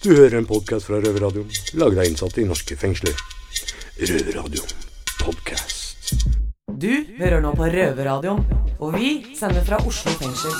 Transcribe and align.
Du 0.00 0.14
hører 0.14 0.38
en 0.38 0.46
podkast 0.48 0.86
fra 0.88 0.96
Røverradioen, 0.96 1.50
laget 1.76 1.98
av 2.00 2.06
innsatte 2.08 2.40
i 2.40 2.46
norske 2.48 2.72
fengsler. 2.80 3.18
Røverradioen 4.00 4.70
podkast. 5.20 6.14
Du 6.80 7.04
hører 7.18 7.42
nå 7.44 7.50
på 7.52 7.68
Røverradioen, 7.68 8.40
og 8.80 8.96
vi 8.96 9.10
sender 9.36 9.60
fra 9.66 9.76
Oslo 9.84 10.14
fengsel. 10.16 10.56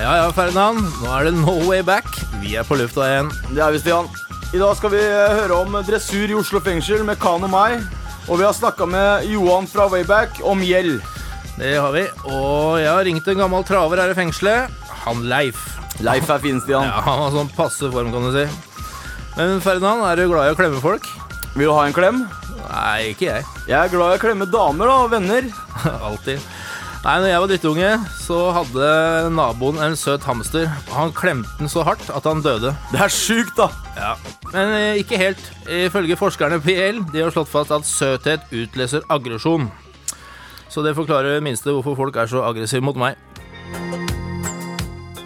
Ja 0.00 0.16
ja, 0.18 0.26
Ferdinand. 0.34 0.82
Nå 0.98 1.14
er 1.14 1.28
det 1.28 1.36
no 1.36 1.54
way 1.68 1.86
back. 1.86 2.10
Vi 2.42 2.56
er 2.58 2.66
på 2.66 2.80
lufta 2.82 3.06
igjen. 3.06 3.30
Det 3.52 3.62
er 3.62 3.76
vi, 3.76 3.84
Stian. 3.84 4.10
I 4.50 4.64
dag 4.64 4.74
skal 4.80 4.96
vi 4.96 5.06
eh, 5.06 5.38
høre 5.38 5.62
om 5.62 5.78
dressur 5.86 6.26
i 6.26 6.38
Oslo 6.42 6.58
fengsel 6.66 7.06
med 7.06 7.22
Khan 7.22 7.46
og 7.46 7.54
meg. 7.54 7.86
Og 8.26 8.42
vi 8.42 8.48
har 8.48 8.58
snakka 8.58 8.90
med 8.90 9.30
Johan 9.30 9.70
fra 9.70 9.86
Wayback 9.94 10.42
om 10.42 10.66
gjeld. 10.66 10.98
Det 11.54 11.76
har 11.78 11.94
vi. 11.94 12.08
Og 12.26 12.80
jeg 12.82 12.90
har 12.90 13.06
ringt 13.06 13.30
en 13.30 13.44
gammel 13.46 13.70
traver 13.70 14.02
her 14.02 14.10
i 14.10 14.18
fengselet. 14.18 14.74
Han 15.06 15.28
Leif. 15.30 15.68
Leif 16.04 16.28
er 16.30 16.42
fin, 16.42 16.60
Stian. 16.62 16.86
Ja, 16.86 17.00
Han 17.02 17.24
har 17.24 17.32
sånn 17.34 17.50
passe 17.56 17.90
form, 17.90 18.12
kan 18.14 18.28
du 18.28 18.34
si. 18.36 18.46
Men 19.38 19.60
Ferdinand, 19.62 20.04
er 20.06 20.20
du 20.20 20.28
glad 20.30 20.48
i 20.48 20.54
å 20.54 20.58
klemme 20.58 20.82
folk? 20.82 21.06
Vil 21.56 21.66
du 21.66 21.74
ha 21.74 21.86
en 21.88 21.96
klem? 21.96 22.24
Nei, 22.68 23.12
ikke 23.14 23.28
jeg. 23.30 23.46
Jeg 23.66 23.78
er 23.78 23.90
glad 23.92 24.14
i 24.14 24.18
å 24.18 24.22
klemme 24.22 24.46
damer 24.50 24.90
da, 24.90 24.96
og 25.04 25.12
venner. 25.14 25.48
Alltid. 26.08 26.42
Nei, 26.98 27.14
når 27.22 27.28
jeg 27.30 27.42
var 27.42 27.50
drittunge, 27.52 27.90
så 28.20 28.38
hadde 28.56 28.86
naboen 29.30 29.78
en 29.82 29.94
søt 29.98 30.26
hamster. 30.26 30.66
Han 30.90 31.12
klemte 31.14 31.50
den 31.60 31.70
så 31.70 31.84
hardt 31.86 32.10
at 32.10 32.26
han 32.26 32.42
døde. 32.42 32.72
Det 32.92 33.02
er 33.04 33.14
sjukt, 33.14 33.54
da. 33.58 33.68
Ja. 33.96 34.14
Men 34.50 34.74
eh, 34.74 34.98
ikke 35.02 35.20
helt. 35.20 35.42
Ifølge 35.70 36.18
forskerne 36.18 36.58
på 36.62 36.74
IL 36.74 37.00
de 37.12 37.22
har 37.22 37.34
slått 37.34 37.50
fast 37.52 37.74
at 37.74 37.86
søthet 37.86 38.50
utløser 38.50 39.06
aggresjon. 39.14 39.70
Så 40.68 40.82
det 40.84 40.96
forklarer 40.98 41.40
minste 41.42 41.72
hvorfor 41.72 41.96
folk 41.96 42.18
er 42.20 42.28
så 42.30 42.42
aggressive 42.44 42.84
mot 42.84 42.98
meg. 42.98 43.16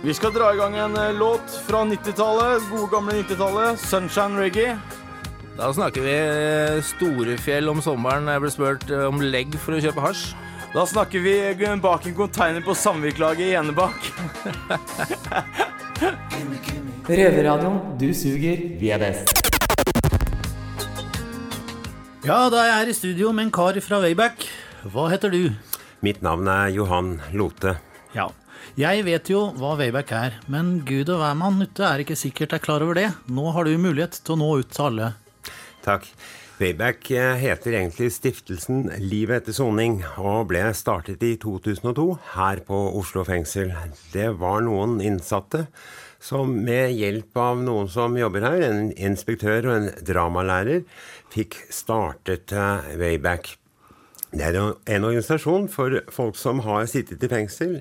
Vi 0.02 0.10
skal 0.14 0.32
dra 0.34 0.48
i 0.50 0.56
gang 0.58 0.74
en 0.74 0.96
eh, 0.98 1.12
låt 1.14 1.52
fra 1.62 1.84
90-tallet. 1.86 2.62
Gode, 2.70 2.88
gamle 2.90 3.12
90-tallet. 3.20 3.78
Sunshine 3.78 4.34
Reggae. 4.34 4.72
Da 5.54 5.68
snakker 5.70 6.02
vi 6.02 6.14
eh, 6.18 6.80
Storefjell 6.82 7.70
om 7.70 7.78
sommeren. 7.84 8.26
Jeg 8.26 8.42
ble 8.42 8.50
spurt 8.50 8.90
eh, 8.90 9.04
om 9.06 9.22
legg 9.22 9.54
for 9.62 9.76
å 9.76 9.82
kjøpe 9.84 10.02
hasj. 10.02 10.24
Da 10.72 10.82
snakker 10.90 11.22
vi 11.22 11.36
bak 11.84 12.08
en 12.08 12.16
container 12.18 12.64
på 12.66 12.74
Samvirklaget 12.74 13.46
i 13.46 13.54
Enebakk. 13.60 14.10
Røverradioen, 17.06 17.78
du 18.00 18.08
suger, 18.10 18.58
vi 18.82 18.90
er 18.90 18.98
best. 18.98 19.30
Ja, 22.26 22.48
da 22.50 22.58
er 22.58 22.72
jeg 22.72 22.76
her 22.80 22.90
i 22.90 22.98
studio 22.98 23.30
med 23.30 23.46
en 23.46 23.54
kar 23.54 23.78
fra 23.86 24.02
Wayback. 24.02 24.50
Hva 24.82 25.06
heter 25.14 25.30
du? 25.30 25.52
Mitt 26.02 26.26
navn 26.26 26.50
er 26.50 26.74
Johan 26.74 27.20
Lote. 27.38 27.78
Jeg 28.78 29.04
vet 29.04 29.28
jo 29.28 29.46
hva 29.58 29.74
Wayback 29.80 30.12
er, 30.16 30.38
men 30.52 30.78
gud 30.88 31.10
og 31.12 31.20
hvermann 31.20 31.60
ute 31.60 31.84
er 31.84 32.04
ikke 32.04 32.16
sikkert 32.16 32.54
er 32.56 32.62
klar 32.64 32.84
over 32.84 32.96
det. 32.96 33.10
Nå 33.28 33.50
har 33.52 33.68
du 33.68 33.74
mulighet 33.76 34.20
til 34.22 34.36
å 34.36 34.40
nå 34.40 34.52
ut 34.62 34.70
til 34.72 34.88
alle. 34.88 35.10
Takk. 35.84 36.08
Wayback 36.62 37.10
eh, 37.10 37.40
heter 37.40 37.74
egentlig 37.74 38.12
Stiftelsen 38.14 38.84
Livet 39.02 39.42
etter 39.42 39.56
soning, 39.56 40.02
og 40.20 40.46
ble 40.52 40.62
startet 40.78 41.24
i 41.26 41.34
2002 41.42 42.06
her 42.36 42.62
på 42.66 42.78
Oslo 43.00 43.24
fengsel. 43.26 43.72
Det 44.12 44.28
var 44.38 44.62
noen 44.62 45.00
innsatte 45.02 45.66
som 46.22 46.52
med 46.64 46.94
hjelp 46.94 47.40
av 47.40 47.64
noen 47.64 47.90
som 47.90 48.14
jobber 48.18 48.46
her, 48.46 48.62
en 48.68 48.92
inspektør 48.94 49.66
og 49.66 49.74
en 49.74 49.90
dramalærer, 50.06 50.84
fikk 51.34 51.58
startet 51.72 52.54
eh, 52.54 52.94
Wayback. 53.00 53.56
Det 54.32 54.46
er 54.48 54.56
en 54.56 55.04
organisasjon 55.04 55.66
for 55.68 55.98
folk 56.08 56.38
som 56.40 56.62
har 56.64 56.86
sittet 56.88 57.20
i 57.20 57.28
fengsel. 57.28 57.74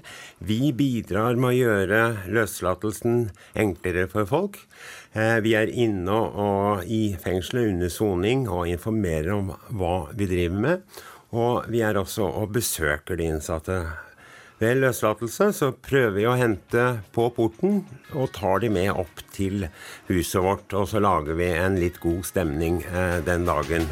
Vi 0.44 0.74
bidrar 0.76 1.38
med 1.40 1.54
å 1.54 1.56
gjøre 1.56 2.02
løslatelsen 2.28 3.30
enklere 3.56 4.10
for 4.12 4.28
folk. 4.28 4.60
Eh, 5.16 5.40
Vi 5.40 5.56
er 5.56 5.72
inne 5.72 6.12
og 6.12 6.84
i 6.92 7.16
fengselet 7.16 7.72
under 7.72 7.88
soning 7.90 8.50
og 8.50 8.68
informerer 8.68 9.32
om 9.32 9.54
hva 9.72 10.12
vi 10.12 10.28
driver 10.28 10.60
med. 10.68 10.84
Og 11.32 11.72
vi 11.72 11.80
er 11.88 11.96
også 11.96 12.28
og 12.28 12.52
besøker 12.52 13.16
de 13.16 13.30
innsatte. 13.32 13.86
Ved 14.60 14.78
løslatelse 14.84 15.54
så 15.56 15.72
prøver 15.72 16.18
vi 16.20 16.28
å 16.28 16.36
hente 16.36 17.00
på 17.16 17.30
porten 17.34 17.86
og 18.12 18.34
tar 18.36 18.60
de 18.60 18.70
med 18.70 18.92
opp 18.92 19.24
til 19.32 19.70
huset 20.12 20.44
vårt. 20.44 20.76
Og 20.76 20.92
så 20.92 21.00
lager 21.00 21.40
vi 21.40 21.48
en 21.56 21.80
litt 21.80 22.04
god 22.04 22.28
stemning 22.28 22.84
eh, 22.92 23.24
den 23.24 23.48
dagen. 23.48 23.88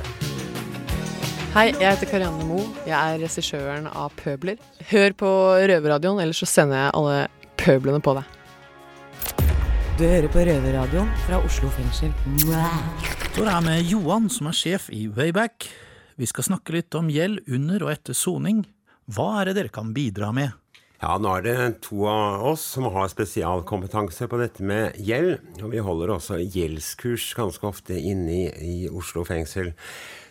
Hei, 1.49 1.71
jeg 1.73 1.81
heter 1.81 2.05
Karianne 2.11 2.43
Moe. 2.45 2.61
Jeg 2.85 2.93
er 2.93 3.15
regissøren 3.23 3.87
av 3.89 4.11
Pøbler. 4.19 4.59
Hør 4.91 5.15
på 5.17 5.29
Røverradioen, 5.57 6.19
ellers 6.21 6.43
så 6.43 6.45
sender 6.45 6.77
jeg 6.77 6.91
alle 6.99 7.15
pøblene 7.57 7.97
på 8.05 8.13
deg. 8.19 8.35
Du 9.97 10.03
hører 10.05 10.29
på 10.29 10.43
Røverradioen 10.45 11.09
fra 11.23 11.39
Oslo 11.41 11.71
fengsel. 11.73 12.13
Så 12.43 13.41
det 13.41 13.49
er 13.49 13.65
med 13.65 13.89
Johan, 13.89 14.29
som 14.29 14.51
er 14.51 14.59
sjef 14.59 14.91
i 14.93 15.07
Wayback. 15.09 15.65
Vi 16.21 16.29
skal 16.29 16.51
snakke 16.51 16.77
litt 16.77 16.99
om 16.99 17.09
gjeld 17.09 17.41
under 17.49 17.87
og 17.87 17.95
etter 17.95 18.13
soning. 18.13 18.61
Hva 19.09 19.39
er 19.39 19.49
det 19.49 19.57
dere 19.57 19.73
kan 19.73 19.89
bidra 19.97 20.29
med? 20.29 20.53
Ja, 21.01 21.17
nå 21.17 21.33
er 21.33 21.47
det 21.47 21.57
to 21.89 22.05
av 22.11 22.45
oss 22.51 22.61
som 22.75 22.85
har 22.93 23.09
spesialkompetanse 23.09 24.29
på 24.29 24.37
dette 24.37 24.61
med 24.61 25.01
gjeld. 25.01 25.39
Og 25.63 25.73
vi 25.73 25.81
holder 25.81 26.13
også 26.19 26.43
gjeldskurs 26.45 27.31
ganske 27.41 27.73
ofte 27.73 27.97
inne 27.97 28.37
i, 28.37 28.47
i 28.53 28.79
Oslo 28.93 29.25
fengsel. 29.25 29.73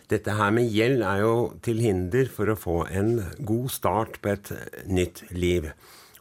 Dette 0.09 0.33
her 0.33 0.49
med 0.55 0.71
gjeld 0.73 1.03
er 1.05 1.21
jo 1.21 1.33
til 1.61 1.83
hinder 1.83 2.29
for 2.33 2.49
å 2.49 2.57
få 2.57 2.79
en 2.89 3.19
god 3.45 3.69
start 3.69 4.17
på 4.23 4.31
et 4.33 4.49
nytt 4.89 5.21
liv. 5.29 5.69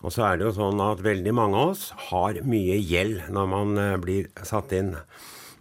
Og 0.04 0.12
så 0.12 0.26
er 0.26 0.37
det 0.37 0.44
jo 0.44 0.56
sånn 0.59 0.82
at 0.84 1.00
veldig 1.03 1.32
mange 1.34 1.56
av 1.56 1.72
oss 1.72 1.88
har 2.10 2.37
mye 2.44 2.76
gjeld 2.84 3.31
når 3.32 3.49
man 3.50 3.81
eh, 3.81 3.97
blir 4.03 4.28
satt 4.47 4.75
inn. 4.76 4.93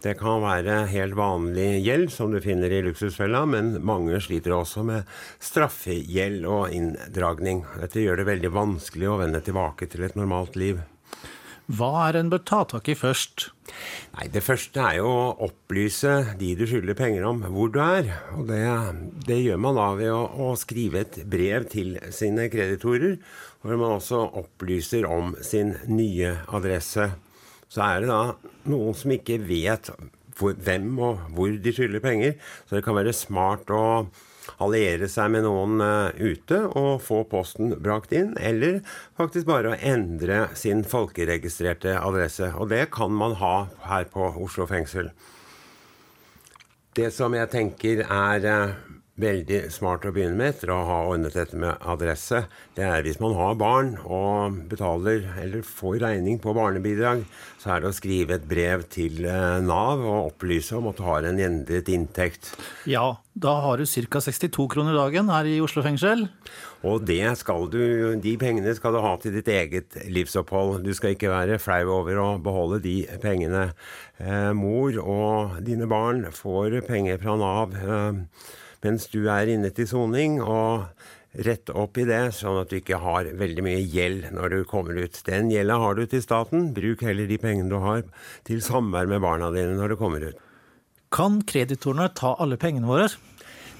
Det 0.04 0.12
kan 0.20 0.44
være 0.44 0.84
helt 0.92 1.16
vanlig 1.18 1.80
gjeld 1.82 2.12
som 2.14 2.30
du 2.30 2.38
finner 2.44 2.70
i 2.70 2.84
luksusfella, 2.86 3.42
men 3.50 3.72
mange 3.82 4.20
sliter 4.22 4.54
også 4.54 4.84
med 4.86 5.08
straffegjeld 5.42 6.44
og 6.46 6.70
inndragning. 6.76 7.64
Dette 7.80 8.04
gjør 8.04 8.20
det 8.20 8.28
veldig 8.28 8.52
vanskelig 8.54 9.08
å 9.10 9.18
vende 9.24 9.42
tilbake 9.42 9.88
til 9.90 10.04
et 10.06 10.14
normalt 10.20 10.54
liv. 10.60 10.84
Hva 11.66 11.90
er 12.06 12.20
en 12.20 12.30
bør 12.30 12.44
ta 12.46 12.62
tak 12.76 12.92
i 12.92 12.94
først? 12.96 13.50
Nei, 14.16 14.26
Det 14.32 14.42
første 14.44 14.82
er 14.82 14.98
jo 14.98 15.08
å 15.10 15.48
opplyse 15.48 16.12
de 16.40 16.52
du 16.58 16.64
skylder 16.68 16.96
penger 16.98 17.26
om, 17.28 17.42
hvor 17.54 17.70
du 17.72 17.78
er. 17.84 18.10
Og 18.36 18.48
det, 18.50 18.62
det 19.28 19.40
gjør 19.42 19.60
man 19.62 19.78
da 19.78 19.88
ved 19.98 20.12
å, 20.14 20.22
å 20.48 20.52
skrive 20.58 21.04
et 21.04 21.20
brev 21.28 21.68
til 21.72 21.96
sine 22.14 22.48
kreditorer, 22.52 23.18
hvor 23.62 23.78
man 23.78 23.96
også 23.98 24.22
opplyser 24.42 25.08
om 25.08 25.34
sin 25.44 25.74
nye 25.90 26.36
adresse. 26.54 27.10
Så 27.68 27.84
er 27.84 28.02
det 28.02 28.10
da 28.10 28.22
noen 28.70 28.96
som 28.96 29.12
ikke 29.12 29.40
vet 29.44 29.90
hvor, 30.38 30.54
hvem 30.54 30.90
og 31.02 31.28
hvor 31.34 31.52
de 31.52 31.74
skylder 31.74 32.02
penger, 32.04 32.38
så 32.66 32.78
det 32.78 32.84
kan 32.86 32.96
være 32.96 33.16
smart 33.16 33.70
å 33.74 33.84
alliere 34.62 35.08
seg 35.10 35.30
med 35.34 35.44
noen 35.46 35.82
eh, 35.84 36.18
ute 36.18 36.60
og 36.68 37.02
få 37.04 37.22
posten 37.30 37.74
brakt 37.82 38.14
inn, 38.16 38.34
eller 38.40 38.80
faktisk 39.18 39.48
bare 39.50 39.74
å 39.74 39.78
endre 39.78 40.46
sin 40.58 40.84
folkeregistrerte 40.88 41.98
adresse. 42.00 42.52
Og 42.56 42.70
det 42.72 42.86
kan 42.94 43.12
man 43.14 43.36
ha 43.42 43.56
her 43.88 44.08
på 44.12 44.32
Oslo 44.40 44.68
fengsel. 44.70 45.12
Det 46.98 47.12
som 47.14 47.34
jeg 47.36 47.52
tenker 47.52 48.02
er 48.06 48.48
eh, 48.48 48.78
veldig 49.18 49.60
smart 49.74 50.06
å 50.06 50.12
begynne 50.14 50.38
med 50.38 50.52
etter 50.54 50.70
å 50.72 50.78
ha 50.86 50.98
ordnet 51.10 51.34
dette 51.36 51.58
med 51.58 51.82
adresse, 51.90 52.44
det 52.76 52.86
er 52.86 53.04
hvis 53.04 53.18
man 53.22 53.34
har 53.38 53.58
barn 53.58 53.94
og 54.04 54.60
betaler 54.70 55.26
eller 55.42 55.64
får 55.66 55.98
regning 56.04 56.38
på 56.42 56.54
barnebidrag, 56.56 57.24
så 57.58 57.74
er 57.74 57.82
det 57.82 57.90
å 57.90 57.96
skrive 57.96 58.38
et 58.38 58.46
brev 58.48 58.84
til 58.92 59.24
eh, 59.26 59.58
Nav 59.64 60.04
og 60.04 60.32
opplyse 60.32 60.76
om 60.78 60.90
at 60.90 61.00
du 61.00 61.04
har 61.06 61.26
en 61.26 61.40
endret 61.42 61.90
inntekt. 61.92 62.52
Ja, 62.88 63.18
da 63.34 63.58
har 63.64 63.78
du 63.78 63.86
ca. 63.86 64.22
62 64.22 64.68
kroner 64.70 64.96
dagen 64.96 65.30
her 65.32 65.48
i 65.50 65.58
Oslo 65.62 65.82
fengsel. 65.82 66.28
Og 66.86 67.02
det 67.06 67.24
skal 67.40 67.66
du, 67.72 67.80
de 68.22 68.36
pengene 68.38 68.74
skal 68.78 68.94
du 68.94 69.00
ha 69.02 69.16
til 69.18 69.34
ditt 69.34 69.50
eget 69.50 69.98
livsopphold. 70.06 70.84
Du 70.86 70.92
skal 70.94 71.16
ikke 71.16 71.32
være 71.32 71.58
flau 71.62 71.82
over 71.98 72.22
å 72.22 72.28
beholde 72.42 72.78
de 72.84 73.00
pengene. 73.22 73.72
Eh, 74.22 74.52
mor 74.54 74.94
og 75.02 75.58
dine 75.66 75.90
barn 75.90 76.24
får 76.34 76.80
penger 76.86 77.18
fra 77.22 77.34
Nav 77.38 77.74
eh, 77.78 78.22
mens 78.84 79.08
du 79.12 79.24
er 79.30 79.50
inne 79.52 79.70
til 79.74 79.88
soning, 79.90 80.38
og 80.42 80.88
rett 81.44 81.70
opp 81.70 81.98
i 82.00 82.06
det, 82.08 82.32
sånn 82.34 82.58
at 82.62 82.70
du 82.70 82.78
ikke 82.78 82.98
har 83.02 83.28
veldig 83.38 83.64
mye 83.66 83.80
gjeld 83.84 84.28
når 84.34 84.54
du 84.54 84.58
kommer 84.68 84.98
ut. 84.98 85.20
Den 85.26 85.50
gjelda 85.52 85.78
har 85.82 85.98
du 85.98 86.04
til 86.08 86.22
staten. 86.24 86.70
Bruk 86.76 87.04
heller 87.06 87.28
de 87.30 87.38
pengene 87.42 87.70
du 87.70 87.78
har 87.84 88.04
til 88.48 88.62
samvær 88.64 89.10
med 89.10 89.22
barna 89.24 89.50
dine 89.54 89.76
når 89.78 89.94
du 89.94 89.98
kommer 90.00 90.24
ut. 90.30 90.44
Kan 91.14 91.40
kreditorene 91.48 92.10
ta 92.16 92.34
alle 92.40 92.58
pengene 92.60 92.88
våre? 92.88 93.08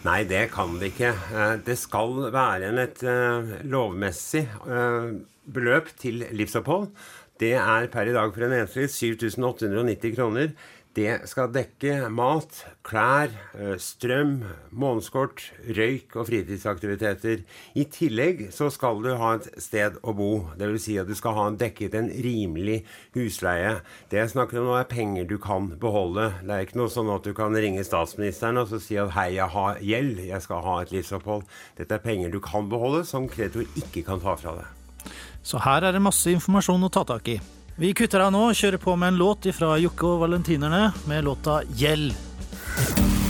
Nei, 0.07 0.23
det 0.31 0.47
kan 0.55 0.77
de 0.79 0.93
ikke. 0.93 1.11
Eh, 1.35 1.57
Det 1.67 1.77
skal 1.79 2.31
være 2.33 2.71
en 2.71 2.79
et 2.79 3.03
eh, 3.03 3.57
lovmessig 3.67 4.45
eh, 4.47 5.09
beløp 5.45 5.91
til 5.99 6.23
livsopphold. 6.33 6.93
Det 7.39 7.55
er 7.55 7.89
per 7.91 8.09
i 8.11 8.15
dag 8.15 8.33
for 8.35 8.47
en 8.47 8.55
enslig 8.63 8.89
7890 8.91 10.15
kroner. 10.15 10.55
Det 10.99 11.29
skal 11.31 11.53
dekke 11.55 12.09
mat, 12.11 12.57
klær, 12.83 13.31
eh, 13.55 13.77
strøm, 13.79 14.43
månedskort, 14.75 15.45
røyk 15.63 16.17
og 16.17 16.27
fritidsaktiviteter. 16.27 17.45
I 17.79 17.85
tillegg 17.85 18.49
så 18.51 18.67
skal 18.75 18.99
du 19.05 19.13
ha 19.15 19.35
et 19.37 19.47
sted 19.63 20.01
å 20.03 20.15
bo. 20.17 20.51
Dvs. 20.59 20.83
Si 20.83 20.97
at 20.99 21.07
du 21.07 21.15
skal 21.15 21.37
ha 21.37 21.51
dekket 21.51 21.95
en 21.95 22.09
rimelig 22.11 22.85
husleie. 23.15 23.81
Det 24.11 24.19
jeg 24.19 24.31
snakker 24.31 24.59
om 24.59 24.67
nå, 24.67 24.75
er 24.81 24.91
penger 24.91 25.29
du 25.29 25.39
kan 25.39 25.69
beholde. 25.79 26.33
Det 26.43 26.51
er 26.51 26.67
ikke 26.67 26.81
noe 26.81 26.91
sånn 26.91 27.15
at 27.15 27.23
du 27.23 27.33
kan 27.33 27.55
ringe 27.55 27.85
statsministeren 27.85 28.59
og 28.59 28.75
si 28.81 28.97
at 28.97 29.15
hei, 29.15 29.35
jeg 29.37 29.49
har 29.55 29.79
gjeld, 29.79 30.19
jeg 30.19 30.43
skal 30.43 30.63
ha 30.63 30.81
et 30.83 30.91
livsopphold. 30.91 31.45
Dette 31.79 31.95
er 31.95 32.03
penger 32.03 32.31
du 32.31 32.41
kan 32.41 32.67
beholde, 32.69 33.05
som 33.07 33.29
kreditor 33.29 33.63
ikke 33.77 34.03
kan 34.03 34.19
ta 34.19 34.35
fra 34.35 34.57
deg. 34.59 35.15
Så 35.47 35.63
her 35.63 35.85
er 35.85 35.93
det 35.93 36.03
masse 36.03 36.27
informasjon 36.27 36.83
å 36.83 36.91
ta 36.91 37.05
tak 37.07 37.29
i. 37.29 37.39
Vi 37.79 37.93
kutter 37.95 38.25
av 38.25 38.33
nå 38.35 38.41
og 38.51 38.57
kjører 38.59 38.81
på 38.83 38.97
med 38.99 39.13
en 39.13 39.19
låt 39.21 39.47
fra 39.55 39.77
Jokke 39.79 40.07
og 40.09 40.23
Valentinerne 40.25 40.89
med 41.07 41.23
låta 41.29 41.61
Gjeld. 41.79 42.11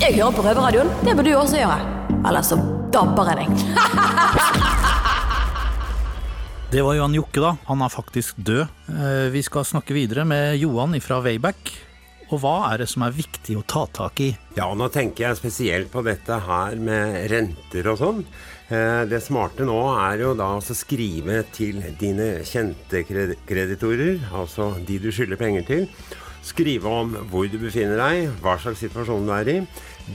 Jeg 0.01 0.15
hører 0.17 0.33
på 0.33 0.45
Røverradioen. 0.47 0.89
Det 1.05 1.13
bør 1.19 1.27
du 1.27 1.33
også 1.37 1.59
gjøre. 1.61 1.77
Eller 2.23 2.47
så 2.47 2.57
dabber 2.95 3.29
jeg 3.35 3.45
deg. 3.45 3.51
Det 6.69 6.83
var 6.85 6.97
Johan 6.99 7.15
Jokke, 7.17 7.41
da. 7.41 7.51
Han 7.65 7.81
er 7.85 7.89
faktisk 7.93 8.41
død. 8.45 8.67
Eh, 8.93 9.29
Vi 9.33 9.41
skal 9.45 9.65
snakke 9.65 9.95
videre 9.97 10.25
med 10.29 10.57
Johan 10.61 10.97
fra 11.01 11.17
Wayback. 11.25 11.71
Og 12.29 12.43
hva 12.43 12.57
er 12.69 12.83
det 12.83 12.89
som 12.93 13.07
er 13.07 13.15
viktig 13.17 13.55
å 13.57 13.65
ta 13.65 13.87
tak 13.97 14.21
i? 14.21 14.29
Ja, 14.59 14.67
nå 14.77 14.91
tenker 14.93 15.29
jeg 15.31 15.39
spesielt 15.39 15.89
på 15.93 16.03
dette 16.05 16.37
her 16.45 16.77
med 16.77 17.23
renter 17.33 17.89
og 17.89 18.01
sånn. 18.03 18.23
Eh, 18.69 19.05
Det 19.09 19.23
smarte 19.25 19.65
nå 19.65 19.79
er 19.97 20.21
jo 20.21 20.35
da 20.37 20.51
å 20.59 20.61
skrive 20.61 21.41
til 21.57 21.81
dine 22.01 22.45
kjente 22.45 23.01
kreditorer, 23.09 24.21
altså 24.29 24.75
de 24.85 24.99
du 25.01 25.09
skylder 25.09 25.41
penger 25.41 25.65
til. 25.71 25.89
Skrive 26.45 26.87
om 27.01 27.17
hvor 27.33 27.49
du 27.49 27.57
befinner 27.59 27.97
deg, 27.97 28.29
hva 28.45 28.59
slags 28.61 28.85
situasjon 28.85 29.25
du 29.27 29.33
er 29.33 29.49
i. 29.49 29.59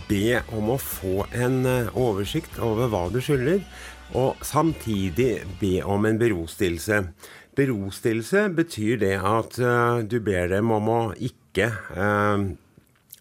Be 0.07 0.39
om 0.53 0.69
å 0.75 0.77
få 0.81 1.25
en 1.33 1.65
eh, 1.65 1.89
oversikt 1.97 2.61
over 2.61 2.93
hva 2.93 3.07
du 3.09 3.19
skylder, 3.25 3.65
og 4.13 4.37
samtidig 4.45 5.47
be 5.59 5.79
om 5.81 6.05
en 6.05 6.21
berostillelse. 6.21 7.07
Berostillelse 7.57 8.47
betyr 8.53 9.01
det 9.01 9.15
at 9.17 9.57
eh, 9.57 10.03
du 10.05 10.19
ber 10.21 10.53
dem 10.53 10.69
om 10.77 10.89
å 10.93 11.01
ikke 11.17 11.41
eh, 11.61 12.45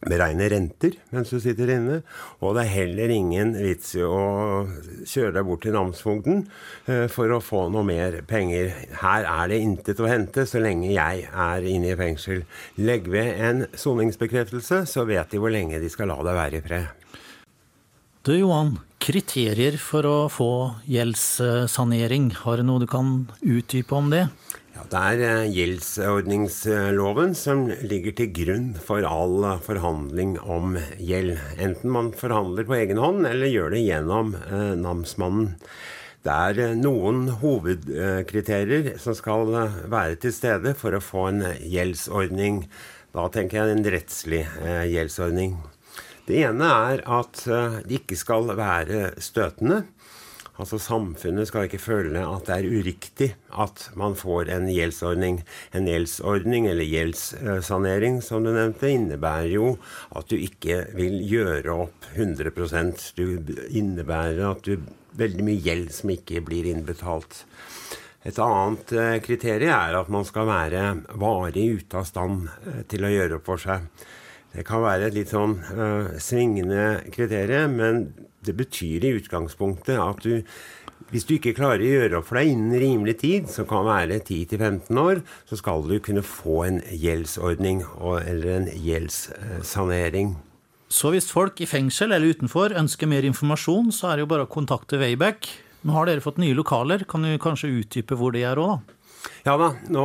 beregne 0.03 0.49
renter 0.51 0.97
mens 1.15 1.31
du 1.31 1.39
sitter 1.43 1.71
inne. 1.77 2.01
Og 2.43 2.57
det 2.57 2.65
er 2.65 2.73
heller 2.77 3.13
ingen 3.15 3.55
vits 3.59 3.95
i 3.99 4.05
å 4.05 4.65
kjøre 5.09 5.35
deg 5.37 5.47
bort 5.49 5.65
til 5.67 5.77
namsfogden 5.77 6.45
eh, 6.91 7.07
for 7.13 7.33
å 7.35 7.43
få 7.45 7.67
noe 7.75 7.87
mer 7.87 8.21
penger. 8.29 8.73
Her 9.03 9.29
er 9.29 9.53
det 9.53 9.61
intet 9.65 10.03
å 10.03 10.11
hente 10.11 10.47
så 10.49 10.63
lenge 10.63 10.91
jeg 10.95 11.27
er 11.29 11.69
inne 11.69 11.93
i 11.93 11.99
fengsel. 11.99 12.45
Legg 12.83 13.11
ved 13.13 13.39
en 13.51 13.67
soningsbekreftelse, 13.75 14.85
så 14.91 15.07
vet 15.09 15.31
de 15.31 15.43
hvor 15.43 15.55
lenge 15.55 15.83
de 15.83 15.93
skal 15.93 16.11
la 16.13 16.19
deg 16.23 16.39
være 16.41 16.59
i 16.59 16.67
fred. 16.67 16.99
Du 18.23 18.31
Johan, 18.37 18.77
kriterier 19.03 19.75
for 19.83 20.07
å 20.07 20.19
få 20.31 20.53
gjeldssanering. 20.87 22.29
Har 22.45 22.61
du 22.61 22.69
noe 22.69 22.85
du 22.85 22.87
kan 22.87 23.25
utdype 23.43 23.97
om 23.99 24.13
det? 24.13 24.29
Ja, 24.73 24.87
det 24.89 25.01
er 25.05 25.23
eh, 25.27 25.51
gjeldsordningsloven 25.53 27.35
som 27.37 27.67
ligger 27.85 28.15
til 28.17 28.31
grunn 28.33 28.71
for 28.81 29.05
all 29.05 29.45
eh, 29.45 29.59
forhandling 29.67 30.39
om 30.41 30.79
gjeld. 30.97 31.35
Enten 31.61 31.93
man 31.93 32.09
forhandler 32.17 32.65
på 32.65 32.79
egen 32.79 33.01
hånd 33.03 33.29
eller 33.29 33.53
gjør 33.53 33.75
det 33.75 33.83
gjennom 33.85 34.33
eh, 34.41 34.73
namsmannen. 34.81 35.51
Det 36.25 36.39
er 36.49 36.63
eh, 36.65 36.79
noen 36.79 37.27
hovedkriterier 37.43 38.95
som 39.03 39.19
skal 39.19 39.53
være 39.93 40.17
til 40.25 40.33
stede 40.33 40.73
for 40.81 40.97
å 40.97 41.05
få 41.05 41.27
en 41.35 41.45
gjeldsordning. 41.61 42.63
Da 43.13 43.29
tenker 43.29 43.61
jeg 43.61 43.77
en 43.77 43.93
rettslig 43.93 44.47
gjeldsordning. 44.89 45.59
Det 46.25 46.47
ene 46.47 46.73
er 46.89 47.05
at 47.13 47.45
det 47.85 47.99
ikke 47.99 48.17
skal 48.17 48.55
være 48.57 49.11
støtende. 49.21 49.83
Altså 50.61 50.77
Samfunnet 50.83 51.49
skal 51.49 51.65
ikke 51.65 51.81
føle 51.81 52.23
at 52.29 52.49
det 52.49 52.57
er 52.59 52.67
uriktig 52.69 53.29
at 53.57 53.87
man 53.97 54.13
får 54.19 54.51
en 54.53 54.67
gjeldsordning. 54.69 55.41
En 55.73 55.89
gjeldsordning, 55.89 56.69
eller 56.69 56.85
gjeldssanering 56.85 58.21
som 58.25 58.45
du 58.45 58.53
nevnte, 58.53 58.91
innebærer 58.93 59.55
jo 59.55 59.71
at 60.13 60.29
du 60.29 60.37
ikke 60.37 60.83
vil 60.99 61.23
gjøre 61.25 61.79
opp 61.87 62.11
100% 62.13 63.09
Du 63.17 63.25
innebærer 63.73 64.45
at 64.51 64.69
du 64.69 64.77
veldig 65.17 65.47
mye 65.47 65.61
gjeld 65.65 65.93
som 65.93 66.13
ikke 66.13 66.45
blir 66.45 66.69
innbetalt. 66.69 67.45
Et 68.23 68.39
annet 68.39 68.93
eh, 68.95 69.19
kriterium 69.25 69.73
er 69.75 69.97
at 69.99 70.11
man 70.13 70.27
skal 70.29 70.47
være 70.47 70.83
varig 71.19 71.65
ute 71.81 71.99
av 71.99 72.07
stand 72.07 72.45
eh, 72.69 72.85
til 72.89 73.03
å 73.03 73.11
gjøre 73.11 73.41
opp 73.41 73.49
for 73.49 73.63
seg. 73.65 73.89
Det 74.53 74.67
kan 74.69 74.85
være 74.85 75.09
et 75.09 75.17
litt 75.17 75.33
sånn 75.33 75.57
uh, 75.73 76.13
svingende 76.21 77.03
kriterium, 77.15 77.79
men 77.81 78.05
det 78.45 78.55
betyr 78.59 79.05
i 79.07 79.17
utgangspunktet 79.17 79.97
at 80.03 80.25
du 80.27 80.43
hvis 81.13 81.27
du 81.29 81.35
ikke 81.35 81.53
klarer 81.53 81.83
å 81.85 81.89
gjøre 81.91 82.19
opp 82.19 82.29
for 82.31 82.39
deg 82.41 82.55
innen 82.55 82.79
rimelig 82.81 83.19
tid, 83.21 83.49
som 83.53 83.67
kan 83.69 83.85
være 83.85 84.17
10-15 84.23 84.97
år, 84.97 85.19
så 85.45 85.59
skal 85.61 85.85
du 85.85 85.99
kunne 86.01 86.23
få 86.25 86.63
en 86.65 86.79
gjeldsordning 86.89 87.83
og, 87.99 88.23
eller 88.25 88.55
en 88.55 88.71
gjeldssanering. 88.73 90.31
Så 90.89 91.13
hvis 91.13 91.29
folk 91.29 91.61
i 91.61 91.69
fengsel 91.69 92.17
eller 92.17 92.33
utenfor 92.33 92.73
ønsker 92.81 93.11
mer 93.13 93.29
informasjon, 93.29 93.93
så 93.93 94.09
er 94.09 94.17
det 94.17 94.25
jo 94.25 94.31
bare 94.33 94.49
å 94.49 94.53
kontakte 94.57 95.01
Wayback. 95.01 95.51
Nå 95.85 95.99
har 95.99 96.09
dere 96.09 96.25
fått 96.25 96.41
nye 96.41 96.57
lokaler. 96.57 97.05
Kan 97.09 97.29
du 97.29 97.37
kanskje 97.41 97.75
utdype 97.83 98.17
hvor 98.17 98.33
de 98.33 98.47
er 98.49 98.61
òg, 98.61 98.79
da? 98.79 98.99
Ja 99.43 99.57
da, 99.59 99.73
nå 99.91 100.05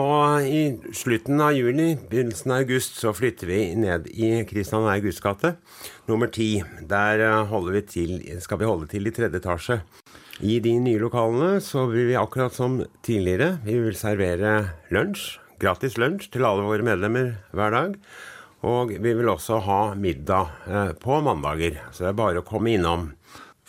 i 0.49 0.61
slutten 0.97 1.41
av 1.41 1.53
juni, 1.53 1.91
begynnelsen 2.09 2.53
av 2.55 2.63
august, 2.63 2.95
så 2.97 3.13
flytter 3.13 3.49
vi 3.51 3.59
ned 3.77 4.07
i 4.09 4.31
Kristian 4.49 4.87
Augusts 4.89 5.21
gate, 5.21 5.55
nummer 6.09 6.31
ti. 6.33 6.63
Der 6.89 7.21
eh, 7.21 7.53
vi 7.69 7.81
til, 7.85 8.15
skal 8.41 8.61
vi 8.61 8.69
holde 8.69 8.89
til 8.89 9.05
i 9.05 9.13
tredje 9.13 9.37
etasje. 9.37 9.81
I 10.41 10.59
de 10.61 10.75
nye 10.81 11.01
lokalene 11.01 11.61
så 11.65 11.87
vil 11.89 12.11
vi 12.11 12.17
akkurat 12.17 12.53
som 12.53 12.79
tidligere, 13.05 13.59
vi 13.65 13.77
vil 13.81 13.97
servere 13.97 14.55
lunsj, 14.93 15.39
gratis 15.61 15.97
lunsj 15.97 16.31
til 16.33 16.45
alle 16.45 16.65
våre 16.65 16.85
medlemmer 16.85 17.35
hver 17.53 17.73
dag. 17.73 17.97
Og 18.65 18.93
vi 18.97 19.13
vil 19.13 19.29
også 19.29 19.61
ha 19.65 19.81
middag 19.97 20.53
eh, 20.65 20.93
på 20.97 21.21
mandager, 21.25 21.77
så 21.91 22.07
det 22.07 22.13
er 22.13 22.21
bare 22.25 22.41
å 22.41 22.45
komme 22.45 22.73
innom. 22.73 23.11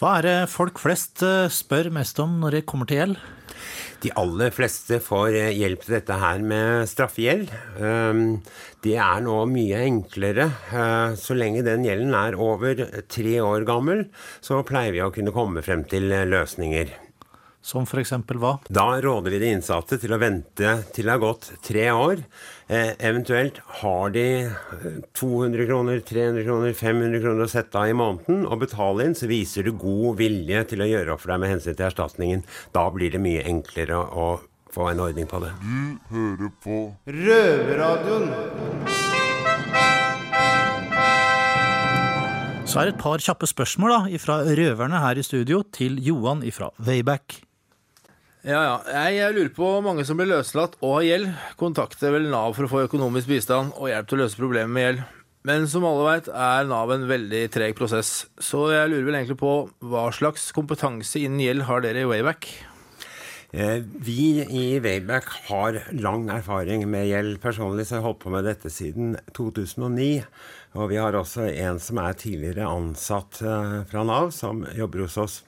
Hva 0.00 0.18
er 0.18 0.28
det 0.28 0.38
folk 0.52 0.80
flest 0.80 1.24
eh, 1.26 1.48
spør 1.52 1.92
mest 1.92 2.20
om 2.24 2.38
når 2.40 2.60
det 2.60 2.68
kommer 2.70 2.88
til 2.88 3.02
gjeld? 3.02 3.20
De 3.98 4.12
aller 4.14 4.52
fleste 4.54 5.00
får 5.02 5.34
eh, 5.34 5.56
hjelp 5.58 5.82
til 5.82 5.96
dette 5.96 6.18
her 6.20 6.42
med 6.46 6.86
straffegjeld. 6.90 7.50
Um, 7.82 8.38
Det 8.84 8.94
er 8.94 9.24
nå 9.24 9.40
mye 9.50 9.80
enklere. 9.88 10.46
Eh, 10.70 11.16
Så 11.18 11.34
lenge 11.34 11.64
den 11.66 11.82
gjelden 11.86 12.14
er 12.14 12.38
over 12.38 12.78
tre 13.10 13.34
år 13.42 13.66
gammel, 13.66 14.06
så 14.40 14.62
pleier 14.62 14.94
vi 14.94 15.02
å 15.02 15.10
kunne 15.14 15.34
komme 15.34 15.64
frem 15.66 15.82
til 15.90 16.12
eh, 16.14 16.28
løsninger. 16.30 16.94
Som 17.68 17.84
eksempel 17.84 18.38
hva? 18.40 18.54
Da 18.72 18.86
råder 19.04 19.34
vi 19.34 19.38
de 19.42 19.50
innsatte 19.52 19.98
til 20.00 20.14
å 20.16 20.18
vente 20.20 20.70
til 20.96 21.04
det 21.04 21.12
har 21.12 21.20
gått 21.20 21.50
tre 21.66 21.90
år. 21.92 22.22
Eh, 22.64 22.94
eventuelt 23.04 23.58
har 23.82 24.12
de 24.14 24.22
eh, 24.48 24.86
200 25.18 25.66
kroner, 25.68 26.00
300 26.00 26.46
kroner, 26.46 26.72
500 26.72 27.20
kroner 27.20 27.44
å 27.44 27.52
sette 27.52 27.76
av 27.76 27.90
i 27.90 27.96
måneden 27.98 28.46
og 28.48 28.62
betale 28.62 29.04
inn, 29.04 29.16
så 29.18 29.28
viser 29.28 29.68
du 29.68 29.74
god 29.76 30.16
vilje 30.16 30.62
til 30.70 30.80
å 30.80 30.88
gjøre 30.88 31.12
opp 31.12 31.20
for 31.20 31.34
deg 31.34 31.42
med 31.42 31.52
hensyn 31.52 31.76
til 31.76 31.90
erstatningen. 31.90 32.46
Da 32.72 32.86
blir 32.94 33.12
det 33.12 33.20
mye 33.20 33.42
enklere 33.50 33.98
å 34.00 34.28
få 34.72 34.88
en 34.88 35.02
ordning 35.04 35.28
på 35.28 35.40
det. 35.44 35.50
Du 35.60 36.14
hører 36.14 36.54
på 36.64 36.78
Røverradioen. 37.18 38.30
Så 42.68 42.80
er 42.80 42.88
det 42.88 42.94
et 42.96 43.04
par 43.04 43.20
kjappe 43.24 43.48
spørsmål 43.48 43.92
da, 43.92 44.00
fra 44.24 44.40
røverne 44.56 45.04
her 45.04 45.20
i 45.20 45.24
studio 45.24 45.60
til 45.72 46.00
Johan 46.04 46.40
fra 46.52 46.72
Wayback. 46.80 47.47
Ja, 48.46 48.60
ja. 48.62 48.74
Jeg, 49.10 49.34
lurer 49.34 49.50
på 49.54 49.68
mange 49.82 50.04
som 50.06 50.18
blir 50.18 50.30
løslatt 50.30 50.76
og 50.78 51.00
har 51.00 51.06
gjeld, 51.08 51.30
kontakter 51.58 52.14
vel 52.14 52.28
Nav 52.30 52.54
for 52.54 52.68
å 52.68 52.70
få 52.70 52.84
økonomisk 52.86 53.30
bistand 53.32 53.74
og 53.74 53.90
hjelp 53.90 54.08
til 54.08 54.18
å 54.18 54.22
løse 54.22 54.38
problemer 54.38 54.70
med 54.70 54.86
gjeld. 54.86 55.06
Men 55.48 55.66
som 55.70 55.86
alle 55.88 56.06
veit, 56.06 56.30
er 56.30 56.68
Nav 56.68 56.92
en 56.94 57.06
veldig 57.08 57.42
treg 57.54 57.76
prosess. 57.78 58.28
Så 58.38 58.68
jeg 58.74 58.90
lurer 58.92 59.06
vel 59.06 59.18
egentlig 59.20 59.40
på 59.40 59.52
hva 59.90 60.08
slags 60.14 60.50
kompetanse 60.54 61.22
innen 61.22 61.42
gjeld 61.42 61.66
har 61.66 61.82
dere 61.82 62.04
i 62.04 62.10
Wayback? 62.10 62.50
Eh, 63.50 63.80
Vi 63.82 64.44
i 64.44 64.78
Wayback 64.84 65.30
har 65.48 65.80
lang 65.96 66.28
erfaring 66.30 66.84
med 66.90 67.08
gjeld. 67.08 67.40
Personlig 67.42 67.88
så 67.88 67.96
har 67.96 68.02
jeg 68.02 68.08
holdt 68.10 68.22
på 68.26 68.34
med 68.34 68.44
dette 68.44 68.70
siden 68.70 69.16
2009. 69.34 70.22
Og 70.76 70.90
vi 70.92 70.98
har 71.00 71.16
også 71.16 71.48
en 71.48 71.78
som 71.80 71.98
er 72.02 72.18
tidligere 72.18 72.68
ansatt 72.68 73.40
eh, 73.40 73.78
fra 73.88 74.04
Nav, 74.04 74.34
som 74.36 74.66
jobber 74.76 75.06
hos 75.06 75.16
oss. 75.22 75.38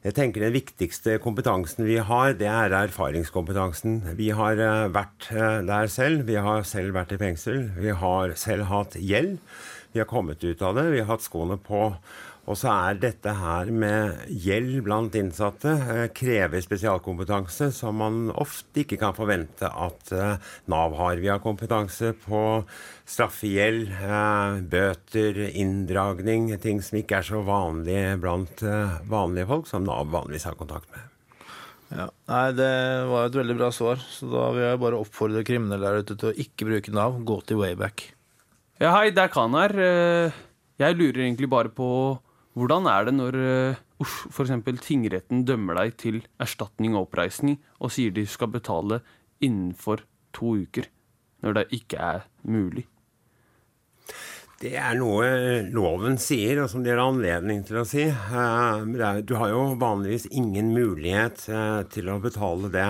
Jeg 0.00 0.14
tenker 0.16 0.40
Den 0.40 0.54
viktigste 0.54 1.18
kompetansen 1.20 1.84
vi 1.84 1.98
har, 2.00 2.32
det 2.32 2.48
er 2.48 2.72
erfaringskompetansen. 2.72 3.98
Vi 4.16 4.30
har 4.32 4.56
eh, 4.56 4.86
vært 4.94 5.26
eh, 5.28 5.58
der 5.68 5.90
selv. 5.92 6.24
Vi 6.24 6.38
har 6.40 6.64
selv 6.64 6.96
vært 6.96 7.12
i 7.12 7.18
fengsel. 7.20 7.66
Vi 7.76 7.92
har 7.92 8.32
selv 8.40 8.70
hatt 8.70 8.96
gjeld. 8.96 9.36
Vi 9.92 10.00
har 10.00 10.08
kommet 10.08 10.40
ut 10.40 10.62
av 10.64 10.78
det. 10.78 10.86
Vi 10.94 11.02
har 11.02 11.10
hatt 11.10 11.26
skoene 11.26 11.58
på. 11.60 11.90
Og 12.50 12.56
så 12.58 12.70
er 12.72 12.96
dette 12.98 13.30
her 13.38 13.68
med 13.70 14.24
gjeld 14.42 14.80
blant 14.82 15.14
innsatte 15.14 15.70
eh, 15.70 16.06
krever 16.10 16.62
spesialkompetanse 16.64 17.68
som 17.74 18.00
man 18.02 18.24
ofte 18.32 18.82
ikke 18.82 18.98
kan 18.98 19.14
forvente 19.14 19.68
at 19.70 20.10
eh, 20.16 20.48
Nav 20.72 20.96
har. 20.98 21.20
Vi 21.22 21.28
har 21.30 21.42
kompetanse 21.44 22.10
på 22.24 22.40
straffegjeld, 23.06 23.92
eh, 23.94 24.56
bøter, 24.72 25.38
inndragning, 25.62 26.48
ting 26.62 26.82
som 26.82 26.98
ikke 26.98 27.20
er 27.20 27.28
så 27.28 27.42
vanlige 27.46 28.16
blant 28.22 28.64
vanlige 29.10 29.46
folk, 29.46 29.70
som 29.70 29.86
Nav 29.86 30.10
vanligvis 30.10 30.48
har 30.48 30.58
kontakt 30.58 30.90
med. 30.90 31.06
Ja. 31.90 32.06
Nei, 32.30 32.44
det 32.54 32.72
var 33.10 33.28
et 33.28 33.38
veldig 33.38 33.56
bra 33.58 33.68
svar, 33.74 34.02
så 34.02 34.26
da 34.30 34.48
vil 34.54 34.64
jeg 34.64 34.80
bare 34.82 34.98
oppfordre 34.98 35.44
kriminelle 35.46 35.86
der 35.86 36.02
ute 36.02 36.16
til 36.18 36.32
å 36.32 36.42
ikke 36.46 36.66
bruke 36.66 36.94
Nav, 36.94 37.22
gå 37.26 37.38
til 37.46 37.62
Wayback. 37.62 38.08
Ja, 38.82 38.96
hei, 38.96 39.12
det 39.14 39.22
er 39.22 39.32
Khan 39.34 39.54
her. 39.58 39.76
Jeg 40.80 40.96
lurer 40.96 41.26
egentlig 41.26 41.50
bare 41.52 41.70
på 41.74 41.88
hvordan 42.58 42.86
er 42.90 43.04
det 43.06 43.14
når 43.14 43.36
uh, 43.40 43.80
f.eks. 44.02 44.14
for 44.34 44.44
eksempel 44.46 44.78
tingretten 44.82 45.44
dømmer 45.48 45.76
deg 45.82 45.96
til 46.00 46.22
erstatning 46.42 46.96
og 46.96 47.06
oppreisning 47.08 47.58
og 47.78 47.92
sier 47.94 48.10
de 48.16 48.24
skal 48.26 48.50
betale 48.54 49.00
innenfor 49.44 50.02
to 50.36 50.56
uker, 50.64 50.88
når 51.44 51.60
det 51.60 51.66
ikke 51.80 52.00
er 52.02 52.24
mulig? 52.42 52.86
Det 54.60 54.74
er 54.76 54.92
noe 54.98 55.24
loven 55.72 56.18
sier, 56.20 56.58
og 56.60 56.68
som 56.68 56.82
de 56.84 56.90
har 56.92 57.00
anledning 57.00 57.62
til 57.64 57.78
å 57.80 57.84
si. 57.88 58.02
Eh, 58.10 58.82
det 58.92 59.00
er- 59.06 59.22
Du 59.24 59.34
har 59.40 59.48
jo 59.48 59.74
vanligvis 59.80 60.26
ingen 60.36 60.74
mulighet 60.74 61.48
eh, 61.48 61.82
til 61.88 62.10
å 62.12 62.18
betale 62.20 62.68
det 62.68 62.88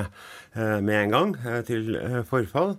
eh, 0.57 0.81
med 0.81 0.97
en 1.05 1.11
gang 1.15 1.37
eh, 1.47 1.61
til 1.63 1.95
eh, 1.95 2.23
forfall. 2.27 2.75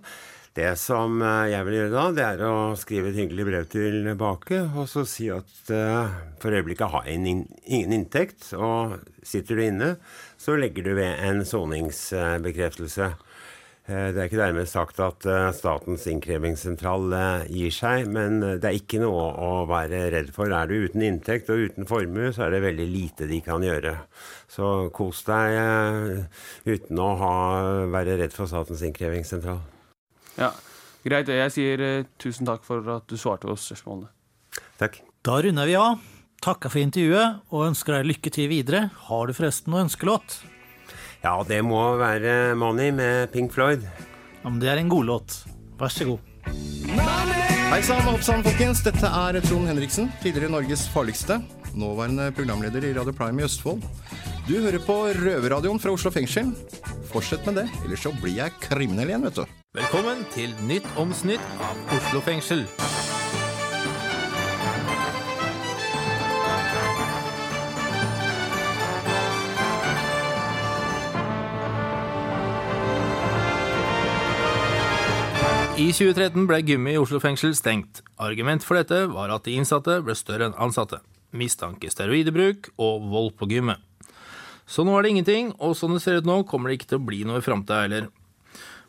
Det 0.52 0.74
som 0.76 1.14
eh, 1.24 1.46
jeg 1.48 1.64
vil 1.64 1.78
gjøre 1.78 1.92
da, 1.94 2.04
det 2.12 2.24
er 2.26 2.42
å 2.44 2.56
skrive 2.76 3.08
et 3.08 3.16
hyggelig 3.16 3.44
brev 3.48 3.68
tilbake 3.72 4.58
og 4.76 4.84
så 4.90 5.06
si 5.08 5.30
at 5.32 5.72
uh, 5.72 6.12
for 6.42 6.52
øyeblikket 6.52 6.92
har 6.92 7.08
jeg 7.08 7.22
ingen 7.22 7.46
ingen 7.64 7.94
inntekt, 8.02 8.50
og 8.52 8.98
sitter 9.24 9.56
du 9.56 9.62
inne, 9.64 9.90
så 10.36 10.58
legger 10.60 10.84
du 10.84 10.92
ved 11.00 11.24
en 11.24 11.40
soningsbekreftelse. 11.48 13.08
Uh, 13.88 14.12
Det 14.12 14.20
er 14.20 14.28
ikke 14.28 14.42
dermed 14.42 14.68
sagt 14.68 15.00
at 15.00 15.24
uh, 15.24 15.48
Statens 15.56 16.04
innkrevingssentral 16.12 17.16
gir 17.48 17.72
seg, 17.72 18.12
men 18.12 18.44
det 18.44 18.68
er 18.68 18.76
ikke 18.76 19.00
noe 19.00 19.24
å 19.32 19.50
være 19.72 20.04
redd 20.12 20.36
for. 20.36 20.52
Er 20.52 20.68
du 20.68 20.84
uten 20.84 21.08
inntekt 21.08 21.48
og 21.48 21.64
uten 21.64 21.88
formue, 21.88 22.28
så 22.28 22.44
er 22.44 22.58
det 22.58 22.66
veldig 22.68 22.92
lite 22.92 23.32
de 23.32 23.40
kan 23.40 23.64
gjøre. 23.64 24.02
Så 24.52 24.90
kos 24.92 25.24
deg 25.32 26.26
uten 26.68 27.00
å 27.00 27.12
ha, 27.24 27.36
være 27.88 28.20
redd 28.20 28.36
for 28.36 28.52
Statens 28.52 28.84
innkrevingssentral. 28.84 29.71
Ja, 30.38 30.52
Greit, 31.02 31.30
jeg 31.34 31.50
sier 31.50 31.82
eh, 31.82 32.04
tusen 32.22 32.46
takk 32.46 32.62
for 32.66 32.86
at 32.94 33.08
du 33.10 33.18
svarte 33.18 33.50
oss 33.50 33.66
spørsmålene. 33.66 34.10
Takk. 34.78 35.00
Da 35.26 35.40
runder 35.42 35.66
vi 35.66 35.74
av. 35.78 35.98
Takker 36.42 36.70
for 36.72 36.82
intervjuet 36.82 37.54
og 37.54 37.68
ønsker 37.68 37.96
deg 37.98 38.08
lykke 38.10 38.32
til 38.34 38.48
videre. 38.50 38.88
Har 39.08 39.28
du 39.28 39.34
forresten 39.34 39.74
noe 39.74 39.84
ønskelåt? 39.84 40.40
Ja, 41.22 41.36
det 41.46 41.60
må 41.66 41.80
være 42.00 42.54
Money 42.58 42.90
med 42.94 43.30
Pink 43.34 43.54
Floyd. 43.54 43.84
Ja, 44.42 44.48
men 44.48 44.58
det 44.62 44.72
er 44.72 44.82
en 44.82 44.90
god 44.90 45.06
låt. 45.10 45.36
Vær 45.78 45.90
så 45.94 46.06
god. 46.08 46.28
Hei 47.72 47.78
sann 47.86 48.02
og 48.02 48.16
hopp 48.16 48.26
sann, 48.26 48.42
folkens. 48.44 48.82
Dette 48.84 49.06
er 49.06 49.38
Trond 49.46 49.70
Henriksen, 49.70 50.10
tidligere 50.22 50.50
Norges 50.52 50.84
farligste. 50.92 51.38
Nåværende 51.78 52.28
programleder 52.36 52.84
i 52.84 52.92
Radio 52.98 53.14
Prime 53.16 53.42
i 53.42 53.46
Østfold. 53.46 53.82
Du 54.48 54.56
hører 54.58 54.82
på 54.82 54.98
Røverradioen 55.22 55.80
fra 55.82 55.94
Oslo 55.94 56.10
fengsel. 56.14 56.50
Fortsett 57.14 57.46
med 57.46 57.62
det, 57.62 57.68
ellers 57.86 58.02
så 58.02 58.14
blir 58.18 58.42
jeg 58.42 58.58
kriminell 58.66 59.14
igjen, 59.14 59.30
vet 59.30 59.44
du. 59.44 59.61
Velkommen 59.72 60.26
til 60.28 60.50
Nytt 60.68 60.84
om 61.00 61.14
snytt 61.16 61.44
av 61.64 61.78
Oslo 61.96 62.18
fengsel. 62.20 62.66
I 75.80 75.88
2013 75.88 76.44
ble 76.44 76.60
Gymmi 76.60 76.92
i 76.92 77.00
Oslo 77.00 77.16
fengsel 77.24 77.56
stengt. 77.56 78.04
Argument 78.20 78.60
for 78.60 78.76
dette 78.76 79.06
var 79.16 79.32
at 79.32 79.48
de 79.48 79.56
innsatte 79.56 80.02
ble 80.04 80.12
større 80.12 80.50
enn 80.50 80.60
ansatte. 80.60 81.00
Mistanke 81.32 81.88
steroidebruk 81.88 82.74
og 82.76 83.08
vold 83.08 83.38
på 83.40 83.48
gymmet. 83.56 83.80
Så 84.68 84.84
nå 84.84 84.98
er 84.98 85.08
det 85.08 85.16
ingenting, 85.16 85.54
og 85.56 85.78
sånn 85.80 85.96
det 85.96 86.04
ser 86.04 86.20
ut 86.20 86.28
nå, 86.28 86.42
kommer 86.44 86.68
det 86.68 86.82
ikke 86.82 86.92
til 86.92 87.00
å 87.00 87.08
bli 87.08 87.24
noe 87.24 87.40
i 87.40 87.48
framtida 87.48 87.86
heller. 87.86 88.12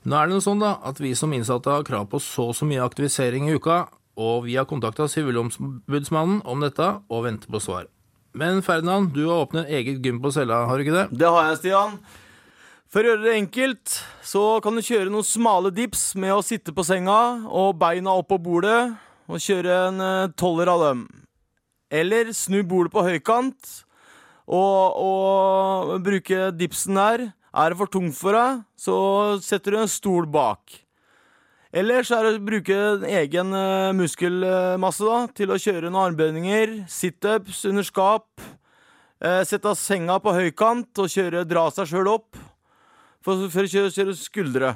Nå 0.04 0.18
er 0.20 0.28
det 0.28 0.36
noe 0.36 0.44
sånn 0.44 0.60
da, 0.60 0.76
at 0.84 1.00
vi 1.00 1.14
som 1.16 1.32
innsatte 1.32 1.72
har 1.72 1.86
krav 1.88 2.10
på 2.12 2.20
så 2.20 2.50
og 2.52 2.58
så 2.58 2.68
mye 2.68 2.84
aktivisering 2.84 3.48
i 3.48 3.56
uka, 3.56 3.86
og 4.20 4.44
vi 4.46 4.58
har 4.60 4.68
kontakta 4.70 5.08
Sivilombudsmannen 5.10 6.42
om 6.50 6.64
dette 6.64 6.90
og 7.08 7.24
venter 7.26 7.50
på 7.50 7.62
svar. 7.64 7.88
Men 8.36 8.62
Ferdinand, 8.66 9.14
du 9.14 9.28
har 9.30 9.46
åpnet 9.46 9.72
eget 9.72 10.04
gym 10.04 10.20
på 10.22 10.32
cella, 10.34 10.66
har 10.68 10.78
du 10.78 10.84
ikke 10.84 10.98
det? 10.98 11.08
Det 11.22 11.30
har 11.30 11.48
jeg, 11.50 11.62
Stian. 11.62 11.98
For 12.94 13.02
å 13.02 13.14
gjøre 13.14 13.24
det 13.24 13.38
enkelt, 13.40 13.96
så 14.26 14.44
kan 14.62 14.76
du 14.76 14.84
kjøre 14.86 15.10
noen 15.10 15.26
smale 15.26 15.72
dips 15.74 16.12
med 16.20 16.36
å 16.36 16.44
sitte 16.46 16.74
på 16.76 16.86
senga 16.86 17.18
og 17.50 17.80
beina 17.82 18.14
opp 18.20 18.30
på 18.34 18.42
bordet, 18.44 18.94
og 19.32 19.42
kjøre 19.42 19.78
en 19.88 20.02
tolver 20.04 20.36
toller 20.38 20.74
av 20.74 20.84
dem. 20.84 21.06
Eller 21.94 22.34
snu 22.36 22.60
bordet 22.68 22.92
på 22.94 23.06
høykant 23.06 23.72
og, 24.50 25.00
og 25.00 25.94
bruke 26.04 26.50
dipsen 26.58 27.00
der. 27.00 27.26
Er 27.54 27.74
det 27.74 27.78
for 27.78 27.92
tungt 27.94 28.18
for 28.18 28.34
deg, 28.38 28.64
så 28.80 28.96
setter 29.44 29.76
du 29.76 29.82
en 29.84 29.92
stol 29.92 30.26
bak. 30.30 30.80
Eller 31.74 32.06
så 32.06 32.20
er 32.20 32.26
det 32.26 32.34
å 32.38 32.46
bruke 32.46 32.74
en 32.78 33.06
egen 33.10 33.54
eh, 33.58 33.92
muskelmasse 33.98 35.06
da, 35.06 35.20
til 35.38 35.54
å 35.54 35.60
kjøre 35.62 35.90
noen 35.90 36.12
armbøyninger, 36.12 36.76
situps 36.90 37.64
under 37.70 37.86
skap, 37.86 38.30
Sette 39.24 39.70
av 39.72 39.78
senga 39.80 40.18
på 40.20 40.34
høykant 40.36 41.00
og 41.00 41.08
kjøre, 41.08 41.46
dra 41.48 41.70
seg 41.72 41.88
sjøl 41.88 42.10
opp. 42.12 42.36
For, 43.24 43.46
for 43.48 43.64
å 43.64 43.70
kjøre, 43.72 43.92
kjøre 43.96 44.16
skuldre. 44.20 44.72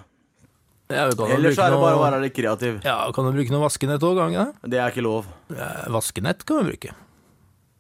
Ja, 0.88 1.10
Ellers 1.12 1.58
er 1.60 1.74
det 1.74 1.80
bare 1.82 1.98
å 1.98 2.00
være 2.00 2.22
litt 2.24 2.36
kreativ. 2.38 2.78
Ja, 2.88 3.02
kan 3.12 3.28
du 3.28 3.34
bruke 3.36 3.52
noe 3.52 3.66
vaskenett 3.66 4.06
òg, 4.08 4.22
det? 4.64 4.78
Er 4.80 4.94
ikke 4.94 5.04
lov. 5.04 5.28
Ja, 5.52 5.68
Vaskenett 5.92 6.46
kan 6.48 6.62
vi 6.62 6.72
bruke. 6.72 6.96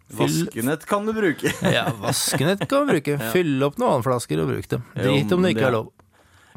Vaskenett 0.07 0.85
kan 0.85 1.05
du 1.05 1.13
bruke. 1.13 1.51
Ja, 1.77 1.91
vaskenett 1.99 2.67
kan 2.69 2.87
du 2.87 2.93
bruke. 2.93 3.17
Fylle 3.19 3.31
Fyll 3.33 3.63
opp 3.67 3.77
noen 3.81 3.97
vannflasker 3.97 4.39
og 4.43 4.47
bruk 4.53 4.67
dem. 4.71 4.83
Drit 4.95 5.31
om 5.35 5.43
det 5.43 5.55
ikke 5.55 5.67
er 5.67 5.75
lov. 5.75 5.91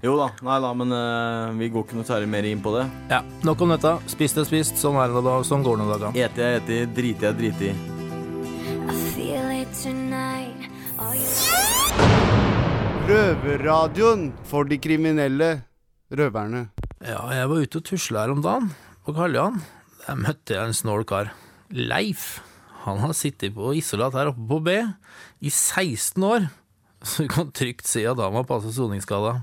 Jo 0.00 0.14
da, 0.16 0.30
nei 0.46 0.54
da, 0.64 0.70
men 0.72 0.94
uh, 0.96 1.50
vi 1.60 1.68
går 1.68 1.82
ikke 1.84 1.96
noe 1.98 2.08
særlig 2.08 2.28
mer 2.32 2.46
inn 2.48 2.62
på 2.64 2.72
det. 2.72 2.86
Ja, 3.10 3.20
Nok 3.44 3.60
om 3.66 3.74
dette. 3.74 3.90
Spist 4.08 4.38
er 4.40 4.46
spist. 4.48 4.80
Sånn 4.80 4.96
er 4.96 5.12
det 5.12 5.20
da. 5.26 5.34
Sånn 5.44 5.64
går 5.66 5.76
det 5.76 5.82
noen 5.84 5.92
dager. 5.92 6.16
Eter 6.16 6.40
jeg 6.46 6.62
eter, 6.62 6.86
driter 6.96 7.24
jeg 7.28 7.34
driter 7.42 7.64
i. 7.68 7.74
Røverradioen 13.10 14.30
for 14.48 14.64
de 14.70 14.78
kriminelle 14.80 15.50
røverne. 16.16 16.68
Ja, 17.04 17.20
jeg 17.34 17.48
var 17.50 17.64
ute 17.64 17.80
og 17.80 17.86
tusla 17.88 18.24
her 18.24 18.32
om 18.32 18.42
dagen, 18.44 18.70
på 19.04 19.12
Karl 19.16 19.36
Johan. 19.36 19.60
Der 20.06 20.16
møtte 20.20 20.56
jeg 20.56 20.70
en 20.70 20.76
snål 20.76 21.04
kar. 21.08 21.34
Leif. 21.76 22.38
Han 22.80 23.02
har 23.02 23.12
sittet 23.12 23.52
på 23.52 23.74
isolat 23.76 24.14
her 24.16 24.30
oppe 24.30 24.46
på 24.48 24.58
B 24.64 24.76
i 25.44 25.50
16 25.52 26.24
år, 26.24 26.46
så 27.04 27.26
du 27.26 27.28
kan 27.28 27.52
trygt 27.52 27.88
si 27.88 28.06
at 28.08 28.20
han 28.20 28.32
var 28.32 28.48
passe 28.48 28.72
soningsskada. 28.72 29.42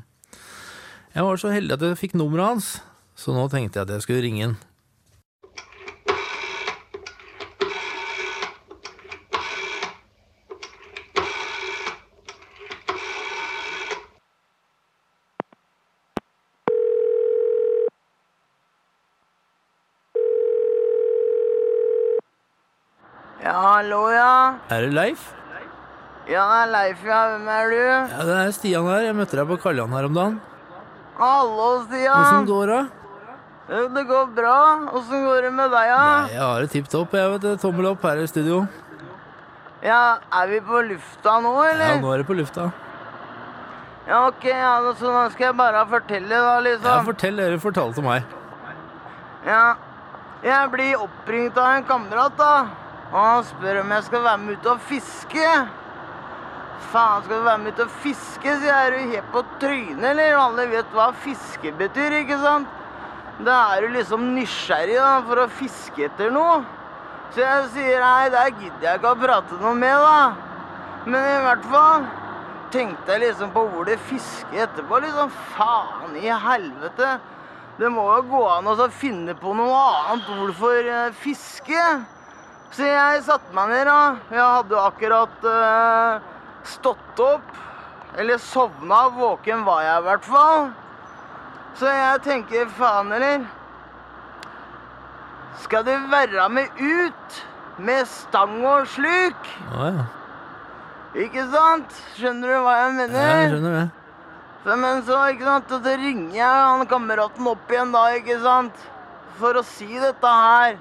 Jeg 1.14 1.26
var 1.26 1.38
så 1.38 1.54
heldig 1.54 1.78
at 1.78 1.86
jeg 1.86 2.02
fikk 2.02 2.18
nummeret 2.18 2.56
hans, 2.56 2.72
så 3.18 3.38
nå 3.38 3.46
tenkte 3.54 3.78
jeg 3.78 3.86
at 3.86 3.94
jeg 3.94 4.08
skulle 4.08 4.26
ringe 4.26 4.48
han. 4.48 4.58
Ja, 23.48 23.54
hallo, 23.62 24.10
ja. 24.12 24.57
Er 24.68 24.84
det 24.84 24.94
Leif? 24.96 25.22
Ja, 26.28 26.44
det 26.44 26.60
er 26.66 26.72
Leif, 26.74 27.04
ja. 27.08 27.20
Hvem 27.32 27.48
er 27.54 27.70
du? 27.72 27.78
Ja, 27.80 28.24
det 28.28 28.38
er 28.42 28.50
Stian 28.56 28.88
her. 28.90 29.06
Jeg 29.08 29.16
møtte 29.16 29.38
deg 29.40 29.48
på 29.48 29.58
Kalland 29.64 29.94
her 29.96 30.08
om 30.10 30.16
dagen. 30.18 30.40
Hallo, 31.18 31.68
Stian. 31.86 32.18
Åssen 32.18 32.48
går 32.50 32.72
det? 32.74 32.82
Jo, 33.70 33.86
Det 33.96 34.04
går 34.10 34.26
bra. 34.36 34.58
Åssen 35.00 35.24
går 35.28 35.48
det 35.48 35.54
med 35.56 35.72
deg, 35.72 35.88
ja? 35.94 36.02
Jeg 36.34 36.42
har 36.44 36.66
det 36.66 36.72
tipp 36.74 36.90
topp. 36.92 37.16
Jeg 37.16 37.32
vet 37.36 37.46
det. 37.46 37.54
Tommel 37.64 37.88
opp 37.94 38.04
her 38.04 38.20
i 38.24 38.28
studio. 38.28 38.66
Ja, 39.84 40.18
Er 40.34 40.48
vi 40.52 40.60
på 40.60 40.82
lufta 40.90 41.38
nå, 41.44 41.54
eller? 41.64 41.94
Ja, 41.96 42.02
nå 42.02 42.12
er 42.14 42.24
det 42.24 42.28
på 42.28 42.36
lufta. 42.36 42.68
Ja, 44.08 44.22
ok, 44.28 44.44
ja, 44.48 44.74
så 44.96 45.12
nå 45.12 45.22
skal 45.34 45.50
jeg 45.50 45.56
bare 45.60 45.84
fortelle, 45.92 46.30
da, 46.44 46.60
liksom. 46.64 46.88
Ja, 46.92 47.04
fortell 47.08 47.40
dere 47.40 47.60
fortalte 47.60 48.04
meg. 48.04 48.24
Ja. 49.48 49.76
Jeg 50.44 50.70
blir 50.72 51.02
oppringt 51.04 51.58
av 51.60 51.74
en 51.78 51.84
kamerat, 51.88 52.36
da. 52.40 52.52
Og 53.08 53.20
han 53.20 53.44
spør 53.48 53.82
om 53.82 53.92
jeg 53.96 54.06
skal 54.08 54.24
være 54.26 54.40
med 54.42 54.58
ut 54.58 54.72
og 54.74 54.82
fiske. 54.90 55.52
Faen, 56.92 57.24
skal 57.24 57.40
du 57.40 57.46
være 57.46 57.62
med 57.64 57.76
ut 57.76 57.86
og 57.86 57.94
fiske? 58.04 58.56
Så 58.60 58.68
jeg 58.68 58.88
er 58.88 58.96
du 58.96 59.14
helt 59.14 59.30
på 59.32 59.44
trynet, 59.62 60.10
eller? 60.12 60.36
Alle 60.42 60.68
vet 60.72 60.92
hva 60.96 61.12
fiske 61.24 61.72
betyr, 61.80 62.20
ikke 62.24 62.40
sant? 62.44 62.74
Da 63.48 63.58
er 63.76 63.86
du 63.86 63.94
liksom 63.94 64.32
nysgjerrig 64.34 64.98
da, 64.98 65.14
for 65.28 65.44
å 65.44 65.48
fiske 65.60 66.08
etter 66.08 66.34
noe. 66.34 66.64
Så 67.32 67.44
jeg 67.44 67.66
sier 67.76 68.02
nei, 68.02 68.30
der 68.34 68.52
gidder 68.56 68.88
jeg 68.88 69.00
ikke 69.00 69.14
å 69.14 69.20
prate 69.20 69.60
noe 69.62 69.76
med, 69.78 70.04
da. 70.04 70.48
Men 71.08 71.22
i 71.22 71.42
hvert 71.46 71.68
fall 71.72 72.08
tenkte 72.74 73.14
jeg 73.14 73.24
liksom 73.24 73.54
på 73.56 73.64
ordet 73.80 74.00
fiske 74.10 74.64
etterpå. 74.66 75.00
Liksom 75.06 75.32
faen 75.54 76.18
i 76.20 76.28
helvete. 76.28 77.16
Det 77.78 77.92
må 77.94 78.08
jo 78.10 78.22
gå 78.32 78.44
an 78.52 78.68
å 78.74 78.90
finne 78.90 79.38
på 79.38 79.54
noe 79.56 79.82
annet 80.10 80.32
ord 80.34 80.54
for 80.58 80.92
eh, 80.92 81.14
fiske. 81.22 81.84
Så 82.76 82.88
jeg 82.88 83.22
satte 83.26 83.56
meg 83.56 83.72
ned, 83.72 83.88
da. 83.88 84.00
Jeg 84.34 84.44
hadde 84.44 84.82
akkurat 84.82 85.48
uh, 85.48 86.26
stått 86.68 87.22
opp. 87.24 87.54
Eller 88.18 88.42
sovna. 88.42 89.08
Våken 89.14 89.64
var 89.68 89.84
jeg 89.86 90.02
i 90.02 90.06
hvert 90.08 90.28
fall. 90.28 90.68
Så 91.78 91.92
jeg 91.94 92.22
tenker 92.26 92.70
faen, 92.78 93.14
eller? 93.14 93.46
Skal 95.62 95.86
du 95.86 95.94
være 96.12 96.50
med 96.50 96.82
ut 96.82 97.42
med 97.78 98.08
stang 98.10 98.60
og 98.66 98.88
sluk? 98.90 99.50
Å 99.74 99.90
ja. 99.94 100.06
Ikke 101.18 101.46
sant? 101.54 101.94
Skjønner 102.18 102.52
du 102.52 102.58
hva 102.66 102.74
jeg 102.82 102.92
mener? 102.98 103.22
Ja, 103.22 103.38
jeg 103.42 103.54
skjønner 103.54 103.78
det. 103.78 103.86
Så, 104.66 104.76
men 104.82 105.02
så, 105.08 105.18
ikke 105.32 105.48
sant, 105.48 105.72
så 105.72 105.96
ringer 106.02 106.36
jeg 106.36 106.66
han 106.68 106.84
kameraten 106.90 107.50
opp 107.50 107.72
igjen 107.72 107.94
da, 107.96 108.04
ikke 108.18 108.38
sant? 108.44 108.86
For 109.40 109.58
å 109.58 109.64
si 109.66 109.88
dette 110.02 110.34
her. 110.34 110.78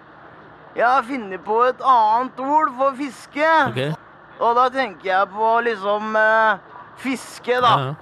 Jeg 0.76 0.84
har 0.84 1.04
funnet 1.08 1.40
på 1.44 1.60
et 1.64 1.78
annet 1.88 2.40
ord 2.44 2.72
for 2.76 2.96
fiske. 2.98 3.52
Okay. 3.70 3.92
Og 4.36 4.58
da 4.58 4.66
tenker 4.68 5.08
jeg 5.08 5.28
på 5.32 5.52
liksom 5.64 6.18
eh, 6.20 6.58
fiske, 7.00 7.62
da. 7.64 7.70
Ja, 7.80 7.86
ja. 7.86 7.94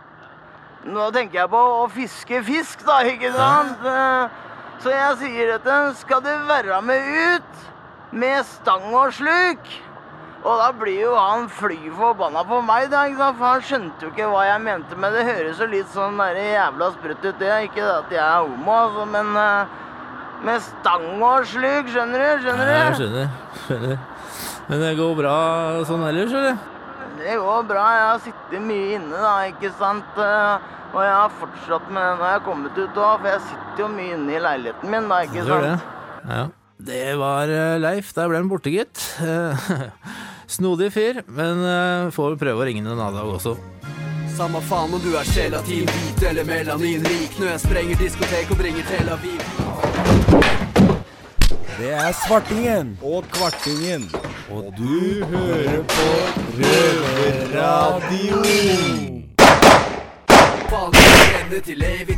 Nå 0.85 1.07
tenker 1.15 1.39
jeg 1.39 1.51
på 1.53 1.61
å 1.79 1.85
fiske 1.89 2.43
fisk, 2.45 2.83
da, 2.85 2.99
ikke 3.09 3.31
sant? 3.33 3.87
Ja. 3.87 4.27
Så 4.83 4.91
jeg 4.93 5.15
sier 5.23 5.55
dette. 5.55 5.77
Skal 6.03 6.21
du 6.25 6.33
være 6.49 6.81
med 6.85 7.07
ut 7.15 7.63
med 8.13 8.43
stang 8.49 8.91
og 8.91 9.15
sluk? 9.17 9.71
Og 10.45 10.59
da 10.61 10.67
blir 10.77 10.99
jo 11.07 11.15
han 11.17 11.47
fly 11.49 11.79
forbanna 11.97 12.43
på 12.45 12.59
meg, 12.67 12.91
da, 12.93 13.07
ikke 13.09 13.23
sant? 13.23 13.39
for 13.39 13.49
han 13.49 13.65
skjønte 13.71 14.05
jo 14.05 14.11
ikke 14.13 14.29
hva 14.35 14.43
jeg 14.51 14.65
mente 14.67 14.99
med 15.01 15.15
det. 15.17 15.25
høres 15.31 15.63
jo 15.63 15.71
litt 15.71 15.95
sånn 15.95 16.21
der 16.21 16.43
jævla 16.43 16.91
sprøtt 16.99 17.25
ut, 17.31 17.39
det. 17.41 17.55
Ikke 17.71 17.87
at 17.95 18.13
jeg 18.13 18.21
er 18.27 18.43
homo, 18.43 18.77
altså, 18.83 19.07
men 19.15 19.33
eh, 19.41 19.81
med 20.45 20.61
stang 20.63 21.07
og 21.23 21.47
sluk, 21.49 21.89
skjønner 21.93 22.23
du? 22.25 22.45
Skjønner 22.45 22.69
du? 22.69 22.73
Ja, 22.75 22.85
jeg 22.85 22.97
skjønner. 23.01 23.35
skjønner. 23.67 23.99
Men 24.69 24.81
det 24.81 24.93
går 24.99 25.13
bra 25.19 25.35
sånn 25.89 26.05
ellers, 26.09 26.33
eller? 26.33 26.57
Det 27.19 27.35
går 27.41 27.67
bra. 27.69 27.85
Jeg 27.95 28.07
har 28.11 28.23
sittet 28.25 28.65
mye 28.65 28.95
inne, 28.99 29.21
da, 29.23 29.35
ikke 29.53 29.71
sant. 29.81 30.17
Eh, 30.21 30.71
Og 30.95 31.01
jeg 31.03 31.15
har 31.19 31.33
fortsatt 31.41 31.89
med 31.91 32.05
det 32.05 32.19
når 32.21 32.29
jeg 32.29 32.37
har 32.39 32.43
kommet 32.47 32.77
ut 32.79 32.99
òg, 33.03 33.17
for 33.25 33.27
jeg 33.33 33.41
sitter 33.49 33.81
jo 33.83 33.89
mye 33.91 34.13
inne 34.15 34.31
i 34.37 34.43
leiligheten 34.45 34.93
min, 34.93 35.09
da, 35.11 35.17
ikke 35.27 35.47
sant. 35.49 35.65
det. 35.65 36.31
Ja. 36.31 36.45
Det 36.85 37.01
var 37.19 37.51
eh, 37.51 37.79
Leif. 37.83 38.13
Der 38.15 38.29
ble 38.31 38.39
han 38.39 38.51
borte, 38.53 38.71
gitt. 38.71 39.03
Eh, 39.25 39.67
Snodig 40.55 40.93
fyr, 40.95 41.23
men 41.35 41.65
får 42.15 42.35
vi 42.35 42.41
prøve 42.45 42.63
å 42.63 42.67
ringe 42.69 42.85
en 42.85 42.93
annen 42.95 43.17
dag 43.17 43.27
også. 43.33 43.57
Samme 44.35 44.61
faen 44.67 44.93
om 44.95 45.01
du 45.03 45.13
er 45.17 45.27
gelatin, 45.35 45.87
hvit 45.89 46.23
eller 46.31 46.47
melaninrik. 46.47 47.37
Når 47.41 47.53
jeg 47.55 47.63
sprenger 47.65 48.01
diskotek 48.03 48.51
og 48.55 48.59
bringer 48.61 48.87
Tel 48.91 49.09
Aviv. 49.15 49.41
Det 51.79 51.91
er 51.93 52.13
Svartingen 52.17 52.95
og 53.03 53.25
Kvartingen. 53.35 54.07
Og 54.51 54.71
du 54.79 55.25
hører 55.31 55.83
på 55.83 56.09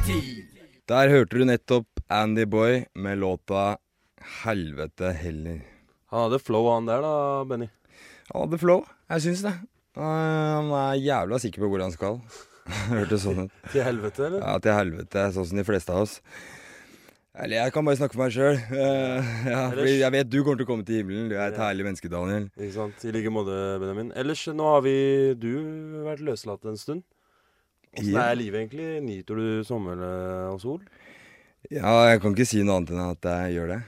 tid. 0.07 0.43
Der 0.87 1.09
hørte 1.11 1.39
du 1.39 1.45
nettopp 1.45 1.87
Andy 2.09 2.45
Boy 2.47 2.85
med 2.95 3.19
låta 3.19 3.77
'Helvete 4.43 5.13
heller'. 5.23 5.61
Han 6.11 6.23
hadde 6.23 6.39
flow, 6.39 6.71
han 6.75 6.87
der 6.87 7.01
da, 7.03 7.45
Benny. 7.45 7.69
Han 8.33 8.47
hadde 8.47 8.59
flow, 8.59 8.85
jeg 9.11 9.23
syns 9.23 9.43
det. 9.43 9.55
Uh, 9.97 10.03
Han 10.03 10.71
er 10.71 10.95
jævla 10.95 11.39
sikker 11.39 11.65
på 11.65 11.69
hvor 11.73 11.83
han 11.83 11.93
skal. 11.95 12.21
Hørtes 12.93 13.23
sånn 13.27 13.47
ut. 13.47 13.53
Til 13.73 13.83
helvete, 13.87 14.27
eller? 14.27 14.43
Ja, 14.43 14.59
til 14.63 14.77
helvete, 14.77 15.27
sånn 15.35 15.47
som 15.51 15.61
de 15.61 15.67
fleste 15.67 15.95
av 15.95 16.07
oss. 16.07 16.21
Eller 17.37 17.61
jeg 17.61 17.73
kan 17.75 17.85
bare 17.85 17.99
snakke 17.99 18.17
for 18.17 18.25
meg 18.25 18.33
sjøl. 18.33 18.57
ja, 19.53 19.65
jeg 19.77 20.13
vet 20.15 20.29
du 20.33 20.39
kommer 20.41 20.57
til 20.57 20.65
å 20.65 20.71
komme 20.71 20.87
til 20.89 21.03
himmelen. 21.03 21.27
Du 21.29 21.35
er 21.37 21.51
et 21.51 21.59
herlig 21.61 21.85
menneske, 21.85 22.09
Daniel. 22.09 22.47
Ikke 22.57 22.77
sant. 22.79 23.05
I 23.05 23.13
like 23.13 23.33
måte, 23.33 23.57
Benjamin. 23.83 24.09
Ellers, 24.17 24.47
nå 24.57 24.71
har 24.73 24.81
vi 24.87 24.97
du 25.37 25.51
vært 26.07 26.25
løslatt 26.25 26.65
en 26.71 26.81
stund. 26.81 27.05
Åssen 27.97 28.17
er 28.21 28.39
livet 28.41 28.63
egentlig? 28.63 28.89
Nyter 29.05 29.41
du 29.41 29.67
sommer 29.69 30.01
eh, 30.05 30.49
og 30.53 30.63
sol? 30.65 30.81
Ja, 31.73 31.93
jeg 32.11 32.23
kan 32.23 32.37
ikke 32.37 32.49
si 32.49 32.63
noe 32.65 32.81
annet 32.81 32.95
enn 32.95 33.05
at 33.05 33.29
jeg 33.29 33.57
gjør 33.57 33.73
det. 33.75 33.81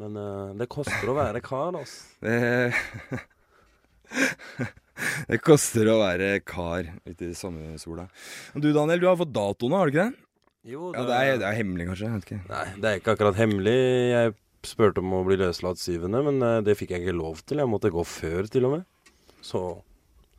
Men 0.00 0.18
uh, 0.20 0.56
det 0.56 0.68
koster 0.72 1.08
å 1.08 1.16
være 1.16 1.40
kar, 1.44 1.76
altså. 1.76 2.04
Det, 4.06 4.68
det 5.32 5.38
koster 5.42 5.88
å 5.90 5.96
være 5.98 6.28
kar 6.46 6.86
ute 7.08 7.32
i 7.32 7.34
sommersola. 7.36 8.06
Du 8.54 8.70
Daniel, 8.70 9.02
du 9.02 9.08
har 9.10 9.18
fått 9.18 9.34
dato 9.34 9.68
nå, 9.68 9.80
har 9.80 9.90
du 9.90 9.96
ikke 9.96 10.04
det? 10.06 10.25
Jo, 10.66 10.90
Ja, 10.96 11.04
det 11.06 11.14
er, 11.14 11.36
det 11.38 11.46
er 11.46 11.56
hemmelig, 11.60 11.86
kanskje? 11.92 12.08
Jeg 12.08 12.16
vet 12.16 12.26
ikke. 12.26 12.40
Nei, 12.50 12.64
det 12.82 12.88
er 12.90 13.00
ikke 13.00 13.12
akkurat 13.14 13.38
hemmelig. 13.38 13.76
Jeg 14.10 14.32
spurte 14.66 15.02
om 15.02 15.12
å 15.14 15.22
bli 15.26 15.38
løslatt 15.38 15.78
syvende, 15.78 16.24
men 16.26 16.42
eh, 16.42 16.62
det 16.66 16.74
fikk 16.78 16.96
jeg 16.96 17.04
ikke 17.04 17.14
lov 17.14 17.44
til. 17.46 17.62
Jeg 17.62 17.70
måtte 17.70 17.92
gå 17.94 18.02
før, 18.02 18.48
til 18.50 18.66
og 18.66 18.74
med. 18.74 19.14
Så 19.46 19.62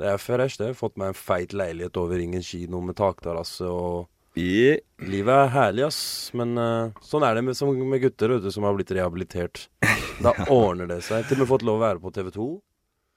det 0.02 0.12
er 0.12 0.20
fresh, 0.20 0.60
det. 0.60 0.74
Fått 0.78 1.00
meg 1.00 1.14
en 1.14 1.18
feit 1.18 1.56
leilighet 1.56 1.96
over 2.02 2.20
Ringen 2.20 2.44
kino 2.44 2.84
med 2.84 3.00
takterrasse 3.00 3.72
og 3.72 4.12
Livet 4.38 5.34
er 5.34 5.48
herlig, 5.50 5.88
ass. 5.88 6.00
Men 6.38 6.52
uh, 6.62 6.92
sånn 7.02 7.24
er 7.26 7.40
det 7.40 7.42
med, 7.48 7.58
som 7.58 7.72
med 7.74 8.04
gutter 8.04 8.36
vet 8.36 8.44
du, 8.46 8.52
som 8.54 8.68
har 8.68 8.76
blitt 8.78 8.92
rehabilitert. 8.94 9.64
Da 10.22 10.36
ordner 10.54 10.92
det 10.92 11.00
seg. 11.08 11.26
Til 11.26 11.40
og 11.40 11.46
med 11.46 11.52
fått 11.56 11.66
lov 11.66 11.80
å 11.80 11.86
være 11.88 12.04
på 12.04 12.12
TV 12.14 12.30
2. 12.36 12.50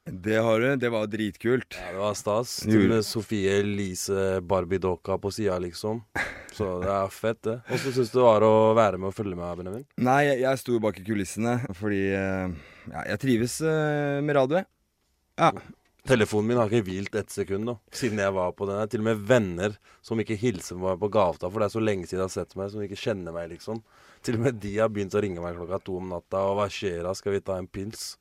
Det 0.05 0.37
har 0.37 0.61
du. 0.61 0.77
Det 0.77 0.89
var 0.89 1.07
dritkult. 1.07 1.77
Ja, 1.77 1.93
det 1.93 1.99
var 2.01 2.15
stas. 2.19 2.55
Til 2.65 2.89
med 2.89 3.05
Sofie 3.07 3.59
Elise 3.61 4.41
Barbie-dokka 4.41 5.19
på 5.21 5.31
sida, 5.35 5.59
liksom. 5.61 6.01
Så 6.57 6.71
det 6.83 6.91
er 6.93 7.13
fett, 7.15 7.43
det. 7.47 7.59
Åssen 7.71 7.95
syns 7.95 8.13
du 8.13 8.19
det 8.19 8.25
var 8.25 8.47
å 8.47 8.55
være 8.77 8.99
med 8.99 9.11
og 9.13 9.17
følge 9.17 9.37
med, 9.39 9.61
Benjamin? 9.61 9.85
Nei, 10.01 10.23
jeg, 10.27 10.41
jeg 10.47 10.63
sto 10.63 10.79
bak 10.83 10.99
i 11.01 11.05
kulissene 11.07 11.59
fordi 11.79 12.01
eh, 12.17 12.57
ja, 12.91 13.05
jeg 13.13 13.21
trives 13.23 13.61
eh, 13.61 14.19
med 14.25 14.37
radio. 14.41 14.65
Ja. 15.41 15.53
Telefonen 16.09 16.49
min 16.49 16.59
har 16.59 16.73
ikke 16.73 16.89
hvilt 16.89 17.17
ett 17.21 17.31
sekund 17.31 17.69
da, 17.69 17.77
siden 17.95 18.19
jeg 18.23 18.33
var 18.35 18.55
på 18.57 18.67
den. 18.69 18.81
Til 18.91 19.03
og 19.05 19.09
med 19.11 19.25
venner 19.29 19.77
som 20.05 20.21
ikke 20.21 20.39
hilser 20.41 20.79
på 20.79 20.89
meg 20.89 21.01
på 21.03 21.11
gata, 21.13 21.51
for 21.51 21.61
det 21.61 21.69
er 21.69 21.75
så 21.77 21.85
lenge 21.85 22.09
siden 22.09 22.23
de 22.23 22.27
har 22.27 22.33
sett 22.33 22.57
meg, 22.59 22.73
som 22.73 22.83
ikke 22.85 22.99
kjenner 22.99 23.37
meg, 23.37 23.53
liksom. 23.53 23.85
Til 24.25 24.41
og 24.41 24.47
med 24.49 24.59
de 24.65 24.75
har 24.81 24.91
begynt 24.93 25.15
å 25.17 25.23
ringe 25.23 25.45
meg 25.45 25.61
klokka 25.61 25.81
to 25.85 26.01
om 26.01 26.09
natta. 26.11 26.43
Og 26.49 26.59
hva 26.59 26.67
skjer 26.73 27.05
da? 27.07 27.15
Skal 27.17 27.37
vi 27.37 27.45
ta 27.45 27.61
en 27.61 27.69
pils? 27.71 28.15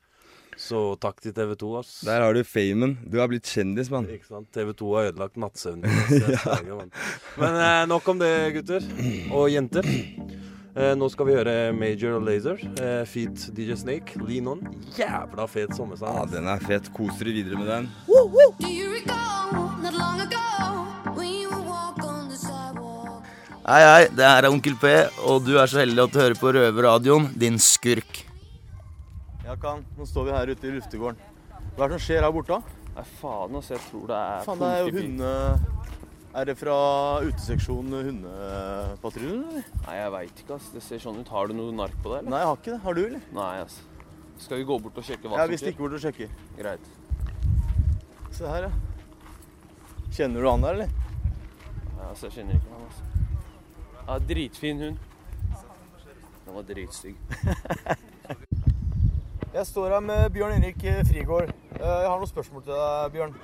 Så 0.60 0.80
takk 1.00 1.22
til 1.24 1.32
TV 1.36 1.54
2, 1.56 1.70
ass. 1.80 1.92
Der 2.04 2.20
har 2.20 2.36
du 2.36 2.44
famen. 2.44 2.98
Du 3.08 3.16
har 3.22 3.30
blitt 3.32 3.48
kjendis, 3.48 3.88
mann. 3.94 4.10
Ikke 4.12 4.28
sant? 4.28 4.50
TV 4.52 4.74
2 4.76 4.92
har 4.98 5.12
ødelagt 5.14 5.40
nattsøvnen 5.40 5.88
min. 5.88 6.92
Men 7.40 7.56
eh, 7.64 7.86
nok 7.88 8.12
om 8.12 8.20
det, 8.20 8.34
gutter. 8.58 8.84
Og 9.32 9.48
jenter. 9.54 9.88
Eh, 10.76 10.92
nå 11.00 11.08
skal 11.10 11.30
vi 11.30 11.38
høre 11.40 11.56
Major 11.74 12.20
Lazer, 12.24 12.60
eh, 12.84 13.02
Feet 13.08 13.48
DJ 13.56 13.80
Snake, 13.80 14.20
Lean 14.28 14.52
On. 14.52 14.62
Jævla 15.00 15.48
fet 15.50 15.74
sommersang. 15.80 16.20
Ja, 16.20 16.28
den 16.36 16.52
er 16.52 16.62
fet. 16.68 16.92
Kos 16.94 17.16
dere 17.24 17.38
videre 17.40 17.60
med 17.60 17.72
den. 17.72 17.90
Hei, 23.70 23.84
hei, 23.86 24.06
det 24.18 24.26
her 24.26 24.44
er 24.44 24.50
Onkel 24.50 24.76
P, 24.82 24.96
og 25.30 25.44
du 25.46 25.54
er 25.62 25.70
så 25.70 25.86
heldig 25.86 26.08
at 26.08 26.16
du 26.16 26.20
hører 26.20 26.40
på 26.40 26.52
Røverradioen, 26.56 27.32
din 27.38 27.60
skurk. 27.62 28.29
Ja, 29.50 29.56
kan. 29.58 29.80
Nå 29.98 30.06
står 30.06 30.28
vi 30.28 30.34
her 30.36 30.50
ute 30.54 30.68
i 30.70 30.72
luftegården. 30.76 31.22
Hva 31.74 31.88
er 31.88 31.90
det 31.90 31.96
som 31.96 32.02
skjer 32.06 32.22
her 32.22 32.34
borte? 32.36 32.60
Nei, 32.94 33.04
faen, 33.18 33.56
altså. 33.58 33.72
Jeg 33.74 33.82
tror 33.88 34.04
det 34.12 34.18
er 34.22 34.44
Faen, 34.46 34.60
det 34.62 34.68
er 34.70 34.82
jo 34.84 34.92
hunde... 34.94 35.30
Er 36.38 36.46
det 36.46 36.54
fra 36.60 36.76
uteseksjonen 37.26 38.04
Hundepatruljen, 38.06 39.40
eller? 39.50 39.72
Nei, 39.88 39.96
jeg 39.98 40.12
veit 40.14 40.44
ikke, 40.44 40.58
ass. 40.60 40.68
Det 40.76 40.84
ser 40.86 41.02
sånn 41.02 41.18
ut. 41.18 41.32
Har 41.34 41.50
du 41.50 41.56
noe 41.58 41.74
nark 41.74 41.96
på 42.04 42.12
deg, 42.12 42.20
eller? 42.20 42.30
Nei, 42.30 42.42
jeg 42.44 42.50
har 42.52 42.60
ikke 42.60 42.74
det. 42.76 42.78
Har 42.84 43.00
du, 43.00 43.02
eller? 43.08 43.24
Nei, 43.40 43.48
ass. 43.64 43.80
Skal 44.44 44.62
vi 44.62 44.68
gå 44.70 44.78
bort 44.84 45.00
og 45.02 45.08
sjekke 45.08 45.32
hva 45.32 45.40
Ja, 45.42 45.48
vi 45.50 45.58
stikker 45.58 45.82
bort 45.82 45.98
og 45.98 46.04
sjekker. 46.04 46.36
Greit. 46.60 46.92
Se 48.38 48.46
her, 48.46 48.68
ja. 48.70 49.34
Kjenner 50.14 50.46
du 50.46 50.52
han 50.52 50.68
der, 50.68 50.78
eller? 50.78 50.94
Nei, 51.96 52.12
altså, 52.12 52.30
jeg 52.30 52.38
kjenner 52.38 52.62
ikke 52.62 52.76
han, 52.76 52.86
altså. 52.92 54.04
Ja, 54.04 54.20
dritfin 54.30 54.86
hund. 54.86 55.02
Den 56.46 56.60
var 56.60 56.70
dritstygg. 56.70 58.06
Jeg 59.54 59.66
står 59.66 59.90
her 59.96 60.00
med 60.06 60.30
Bjørn 60.34 60.64
Erik 60.64 60.84
Frigård. 61.10 61.50
Eh, 61.74 61.82
Jeg 61.82 62.10
har 62.10 62.18
noen 62.22 62.30
spørsmål 62.30 62.64
til 62.68 62.76
deg, 62.78 63.12
Bjørn. 63.16 63.36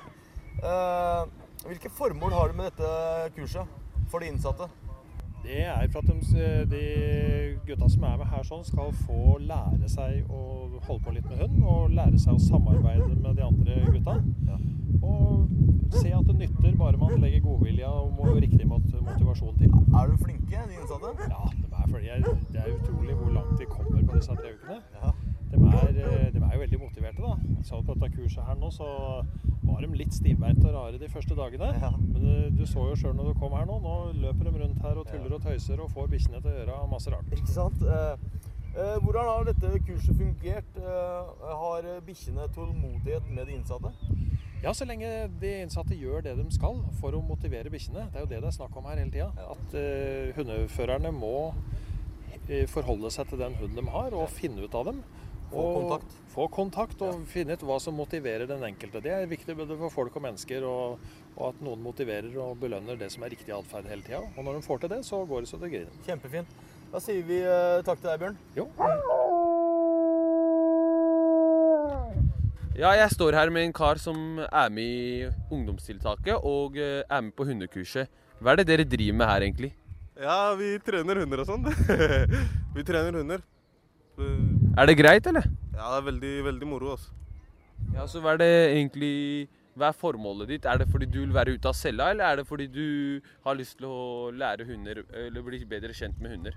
Eh, 0.62 1.22
Hvilke 1.66 1.90
formål 1.90 2.32
har 2.36 2.48
du 2.48 2.54
med 2.60 2.68
dette 2.70 2.90
kurset 3.34 3.66
for 4.10 4.22
de 4.22 4.28
innsatte? 4.30 4.68
Det 5.42 5.64
er 5.66 5.88
for 5.90 5.98
at 5.98 6.06
de, 6.30 6.44
de 6.70 6.82
gutta 7.66 7.88
som 7.90 8.04
er 8.06 8.16
med 8.20 8.26
her 8.30 8.44
sånn, 8.46 8.62
skal 8.66 8.92
få 9.06 9.36
lære 9.42 9.88
seg 9.90 10.30
å 10.30 10.40
holde 10.86 11.02
på 11.06 11.14
litt 11.16 11.26
med 11.30 11.42
hund. 11.42 11.58
Og 11.66 11.90
lære 11.94 12.18
seg 12.22 12.38
å 12.38 12.42
samarbeide 12.42 13.08
med 13.18 13.34
de 13.40 13.46
andre 13.46 13.80
gutta. 13.90 14.16
Og 15.02 15.90
se 15.96 16.10
at 16.14 16.26
det 16.30 16.38
nytter 16.38 16.78
bare 16.78 16.98
man 17.02 17.18
legger 17.22 17.42
godvilja 17.48 17.90
og 17.90 18.22
riktig 18.42 18.66
motivasjon 18.70 19.58
til. 19.58 19.74
Er 19.90 20.10
de 20.14 20.18
flinke, 20.22 20.62
de 20.70 20.78
innsatte? 20.78 21.14
Ja, 21.30 21.50
de 21.50 21.66
er, 21.66 21.90
fordi 21.90 22.34
det 22.54 22.62
er 22.62 22.72
utrolig 22.78 23.18
hvor 23.18 23.34
langt 23.40 23.58
de 23.58 23.66
kommer 23.74 24.06
på 24.06 24.18
disse 24.20 24.38
tre 24.38 24.54
ukene. 24.54 24.80
De, 25.50 25.60
er, 25.60 26.00
eh, 26.02 26.26
de 26.34 26.40
er 26.42 26.54
jo 26.56 26.62
veldig 26.64 26.80
motiverte, 26.80 27.22
da. 27.22 27.60
Så 27.66 27.82
på 27.86 27.94
dette 27.94 28.12
kurset 28.16 28.46
her 28.46 28.58
nå, 28.58 28.70
så 28.74 28.88
var 29.66 29.82
de 29.82 29.98
litt 29.98 30.14
stivbeinte 30.14 30.66
og 30.68 30.74
rare 30.76 31.00
de 31.00 31.08
første 31.10 31.36
dagene. 31.38 31.70
Men 32.00 32.18
du, 32.22 32.60
du 32.60 32.64
så 32.68 32.88
jo 32.90 32.98
sjøl 32.98 33.16
når 33.18 33.30
du 33.32 33.40
kom 33.40 33.54
her 33.56 33.66
nå. 33.68 33.78
Nå 33.84 33.94
løper 34.22 34.48
de 34.50 34.64
rundt 34.64 34.82
her 34.84 35.00
og 35.00 35.08
tuller 35.10 35.36
og 35.38 35.42
tøyser 35.46 35.82
og 35.82 35.92
får 35.94 36.10
bikkjene 36.12 36.42
til 36.42 36.52
å 36.52 36.58
gjøre 36.60 36.82
masse 36.92 37.12
rart. 37.12 37.32
Ikke 37.36 37.52
sant? 37.54 37.82
Eh, 37.82 38.28
eh, 38.74 38.96
hvordan 39.02 39.30
har 39.32 39.48
dette 39.50 39.72
kurset 39.88 40.18
fungert? 40.18 40.80
Eh, 40.82 41.34
har 41.62 41.90
eh, 41.94 42.02
bikkjene 42.06 42.48
tålmodighet 42.56 43.30
med 43.32 43.46
de 43.50 43.58
innsatte? 43.58 43.92
Ja, 44.64 44.72
så 44.74 44.86
lenge 44.88 45.08
de 45.40 45.50
innsatte 45.62 45.94
gjør 45.98 46.24
det 46.24 46.32
de 46.38 46.46
skal 46.54 46.80
for 47.00 47.14
å 47.14 47.22
motivere 47.22 47.70
bikkjene. 47.70 48.08
Det 48.10 48.18
er 48.18 48.24
jo 48.24 48.30
det 48.30 48.40
det 48.42 48.48
er 48.50 48.56
snakk 48.56 48.78
om 48.80 48.88
her 48.88 48.98
hele 48.98 49.12
tida. 49.12 49.28
At 49.52 49.76
eh, 49.78 50.32
hundeførerne 50.38 51.12
må 51.14 51.36
eh, 52.48 52.64
forholde 52.70 53.12
seg 53.14 53.28
til 53.30 53.42
den 53.44 53.54
hunden 53.60 53.82
de 53.82 53.92
har, 53.92 54.16
og 54.16 54.32
finne 54.32 54.64
ut 54.64 54.74
av 54.78 54.88
dem. 54.90 55.04
Få 55.56 55.64
og 55.64 55.76
kontakt. 55.80 56.16
Få 56.36 56.46
kontakt 56.52 57.02
og 57.06 57.22
finne 57.32 57.56
ut 57.56 57.62
hva 57.64 57.78
som 57.80 57.96
motiverer 57.96 58.44
den 58.48 58.64
enkelte. 58.68 59.00
Det 59.04 59.12
er 59.14 59.30
viktig 59.30 59.56
både 59.56 59.78
for 59.80 59.94
folk 59.94 60.18
og 60.20 60.26
mennesker, 60.26 60.66
og, 60.68 60.98
og 61.36 61.44
at 61.48 61.62
noen 61.64 61.80
motiverer 61.84 62.28
og 62.44 62.58
belønner 62.60 62.98
det 63.00 63.08
som 63.14 63.24
er 63.24 63.32
riktig 63.32 63.54
atferd 63.56 63.88
hele 63.88 64.04
tida. 64.04 64.20
Og 64.36 64.44
når 64.44 64.58
de 64.58 64.66
får 64.66 64.84
til 64.84 64.92
det, 64.92 65.00
så 65.08 65.22
går 65.24 65.46
det 65.46 65.52
så 65.52 65.60
det 65.62 65.72
griner. 65.72 66.02
Kjempefint. 66.04 66.58
Da 66.92 67.00
sier 67.02 67.24
vi 67.26 67.40
uh, 67.42 67.80
takk 67.86 68.02
til 68.02 68.12
deg, 68.12 68.20
Bjørn. 68.22 68.38
Jo. 68.58 68.68
Ja, 72.76 72.90
jeg 72.92 73.08
står 73.14 73.32
her 73.32 73.48
med 73.48 73.64
en 73.64 73.72
kar 73.72 73.96
som 73.96 74.42
er 74.44 74.68
med 74.68 74.84
i 74.84 75.28
ungdomstiltaket 75.48 76.44
og 76.44 76.76
eh, 76.76 77.00
er 77.08 77.22
med 77.24 77.32
på 77.32 77.46
hundekurset. 77.48 78.12
Hva 78.36 78.52
er 78.52 78.60
det 78.60 78.66
dere 78.68 78.84
driver 78.84 79.16
med 79.16 79.30
her, 79.30 79.46
egentlig? 79.46 79.70
Ja, 80.20 80.52
vi 80.60 80.74
trener 80.84 81.22
hunder 81.22 81.40
og 81.40 81.48
sånn. 81.48 81.64
vi 82.76 82.84
trener 82.84 83.16
hunder. 83.16 83.40
Er 84.76 84.88
det 84.88 84.96
greit, 84.98 85.26
eller? 85.26 85.46
Ja, 85.72 85.86
det 85.92 85.98
er 86.00 86.06
veldig, 86.10 86.32
veldig 86.44 86.66
moro. 86.68 86.90
Altså. 86.96 87.12
Ja, 87.94 88.04
så 88.08 88.20
hva 88.20 88.34
er 88.34 88.40
det 88.42 88.52
egentlig 88.74 89.48
Hva 89.76 89.90
er 89.90 89.96
formålet 89.96 90.48
ditt? 90.48 90.64
Er 90.68 90.78
det 90.80 90.86
fordi 90.88 91.06
du 91.12 91.18
vil 91.20 91.34
være 91.36 91.56
ute 91.56 91.68
av 91.68 91.76
cella, 91.76 92.10
eller 92.12 92.24
er 92.24 92.36
det 92.40 92.46
fordi 92.48 92.66
du 92.72 93.20
har 93.44 93.56
lyst 93.58 93.76
til 93.76 93.86
å 93.88 94.30
lære 94.32 94.64
hunder, 94.68 95.02
eller 95.26 95.44
bli 95.44 95.60
bedre 95.68 95.92
kjent 95.96 96.16
med 96.20 96.32
hunder? 96.32 96.56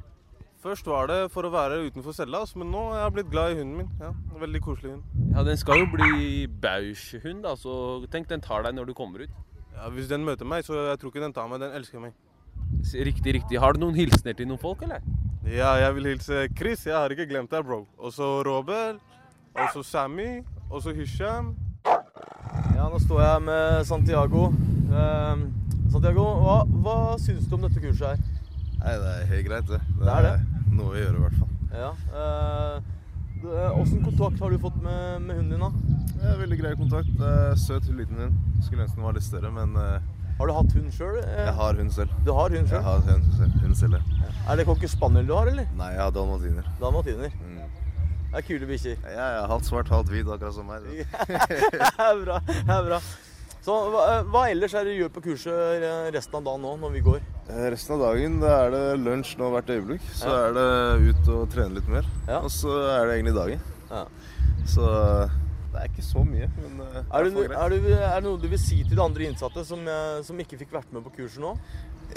Først 0.63 0.87
var 0.87 1.07
det 1.07 1.17
for 1.31 1.47
å 1.47 1.51
være 1.51 1.81
utenfor 1.87 2.15
cella, 2.15 2.41
altså, 2.43 2.59
men 2.59 2.71
nå 2.71 2.79
har 2.93 3.05
jeg 3.05 3.15
blitt 3.17 3.29
glad 3.31 3.53
i 3.53 3.59
hunden 3.59 3.77
min. 3.81 3.91
Ja, 3.99 4.13
en 4.15 4.39
Veldig 4.39 4.61
koselig 4.63 4.93
hund. 4.93 5.19
Ja, 5.35 5.43
den 5.47 5.59
skal 5.59 5.83
jo 5.83 5.89
bli 5.91 6.47
Bausch-hund, 6.63 7.43
da, 7.43 7.53
så 7.59 7.75
tenk 8.11 8.27
den 8.31 8.43
tar 8.43 8.63
deg 8.67 8.75
når 8.75 8.91
du 8.91 8.95
kommer 8.95 9.23
ut. 9.23 9.35
Ja, 9.75 9.87
Hvis 9.95 10.07
den 10.11 10.23
møter 10.27 10.47
meg, 10.47 10.63
så 10.67 10.75
jeg 10.89 10.99
tror 10.99 11.13
ikke 11.13 11.23
den 11.23 11.35
tar 11.35 11.47
meg. 11.51 11.59
Den 11.63 11.75
elsker 11.75 12.03
meg. 12.03 12.15
Riktig, 12.91 13.35
riktig. 13.39 13.59
Har 13.59 13.75
du 13.75 13.83
noen 13.83 13.95
hilsener 13.95 14.35
til 14.35 14.47
noen 14.47 14.59
folk, 14.59 14.83
eller? 14.83 15.03
Ja, 15.47 15.71
jeg 15.79 15.95
vil 15.95 16.09
hilse 16.11 16.47
Chris. 16.57 16.83
Jeg 16.85 16.95
har 16.95 17.09
ikke 17.13 17.25
glemt 17.29 17.51
deg, 17.53 17.63
bro. 17.65 17.85
Og 17.97 18.11
så 18.13 18.27
Robert. 18.45 18.99
Og 19.55 19.69
så 19.73 19.83
Sammy. 19.83 20.43
Og 20.69 20.83
så 20.83 20.93
Hisham. 20.93 21.53
Ja, 22.75 22.87
nå 22.91 22.99
står 23.01 23.21
jeg 23.23 23.41
med 23.47 23.85
Santiago. 23.87 24.49
Eh, 24.89 25.41
Santiago, 25.91 26.25
hva, 26.43 26.57
hva 26.83 26.97
syns 27.21 27.47
du 27.49 27.55
om 27.57 27.65
dette 27.65 27.81
kurset 27.81 28.13
her? 28.13 28.21
Nei, 28.79 28.93
det 29.01 29.09
er 29.15 29.25
helt 29.33 29.47
greit, 29.49 29.67
det. 29.71 29.79
Det 29.99 30.13
er 30.13 30.27
det? 30.27 30.35
noe 30.69 30.93
å 30.93 30.99
gjøre, 30.99 31.17
i 31.17 31.23
hvert 31.25 31.39
fall. 31.39 31.55
Ja. 31.73 31.89
eh, 32.15 32.95
det- 33.41 33.71
kontakt 34.05 34.39
har 34.39 34.49
du 34.51 34.57
fått 34.59 34.77
med, 34.83 35.21
med 35.25 35.35
hunden 35.39 35.49
din, 35.49 35.59
da? 35.59 35.71
Det 36.19 36.29
veldig 36.43 36.59
grei 36.61 36.75
kontakt. 36.75 37.09
Det 37.19 37.27
er 37.27 37.55
søt 37.55 37.87
liten 37.97 38.19
hund. 38.21 38.37
Skulle 38.63 38.83
ønske 38.85 38.95
den 38.99 39.03
var 39.07 39.13
litt 39.17 39.23
større, 39.27 39.51
men 39.55 39.75
eh, 39.75 39.99
Har 40.39 40.47
du 40.47 40.53
hatt 40.55 40.71
hund 40.77 40.91
sjøl? 40.95 41.17
jeg 41.19 41.53
har 41.59 41.73
hund 41.81 41.91
selv. 41.91 42.11
Du 42.25 42.31
har 42.33 42.49
hund 42.55 42.67
selv? 42.69 42.77
Jeg 42.79 42.83
har 42.87 42.99
hund 43.09 43.25
selv, 43.37 43.55
hund 43.63 43.75
selv 43.75 43.97
ja. 43.99 44.29
Er 44.49 44.55
det 44.61 44.65
cocker 44.69 44.87
spaniel 44.89 45.27
du 45.27 45.33
har, 45.35 45.49
eller? 45.51 45.67
Nei, 45.77 45.89
jeg 45.93 45.99
har 46.01 46.11
dalmatiner. 46.15 46.69
Dalmatiner. 46.79 47.33
Mm. 47.43 47.57
Det 48.29 48.37
er 48.39 48.45
kule 48.47 48.67
bikkjer. 48.69 48.95
Ja, 49.03 49.25
jeg 49.33 49.41
er 49.43 49.49
halvt 49.51 49.65
svart, 49.67 49.89
halvt 49.91 50.11
hvit, 50.13 50.27
akkurat 50.29 50.53
som 50.55 50.69
meg. 50.69 50.85
det 50.89 51.81
er 51.81 52.21
bra. 52.23 52.37
det 52.47 52.75
er 52.77 52.87
bra. 52.87 52.99
Så 53.59 53.75
hva, 53.91 54.03
hva 54.31 54.43
ellers 54.53 54.73
er 54.79 54.87
det 54.87 54.93
du 54.95 55.01
gjør 55.01 55.11
på 55.17 55.23
kurset 55.27 55.83
eh, 55.83 56.07
resten 56.15 56.37
av 56.39 56.45
dagen 56.47 56.63
nå, 56.63 56.71
når 56.79 56.93
vi 56.95 57.01
går? 57.09 57.19
Eh, 57.49 57.65
Resten 57.73 57.97
av 57.97 58.03
dagen 58.05 58.37
da 58.39 58.53
er 58.63 58.71
det 58.77 58.83
lunsj 59.03 59.33
nå 59.41 59.49
hvert 59.53 59.73
øyeblikk. 59.75 60.05
Så 60.15 60.29
Ja. 60.31 60.37
er 60.47 60.55
det 60.55 61.09
ut 61.09 61.31
og 61.35 61.49
trene 61.51 61.75
litt 61.81 61.89
mer. 61.91 62.07
Og 62.39 62.47
så 62.53 62.71
er 62.95 63.09
det 63.11 63.17
egentlig 63.19 63.35
dagen. 63.35 63.67
Så 64.69 64.87
eh, 64.87 65.35
det 65.69 65.81
er 65.81 65.89
ikke 65.91 66.05
så 66.05 66.23
mye, 66.25 66.49
men 66.57 66.81
eh, 66.85 66.97
Er, 67.03 67.29
du, 67.29 67.39
er 67.43 67.53
er, 67.53 67.73
du, 67.73 67.87
er 67.93 68.15
det 68.17 68.25
noe 68.25 68.41
du 68.41 68.47
vil 68.49 68.61
si 68.61 68.81
til 68.81 68.97
de 68.97 69.03
andre 69.03 69.27
innsatte 69.29 69.63
som, 69.67 69.83
eh, 69.85 70.19
som 70.25 70.39
ikke 70.41 70.57
fikk 70.61 70.73
vært 70.79 70.93
med 70.95 71.05
på 71.05 71.13
kurset 71.19 71.41
nå? 71.43 71.53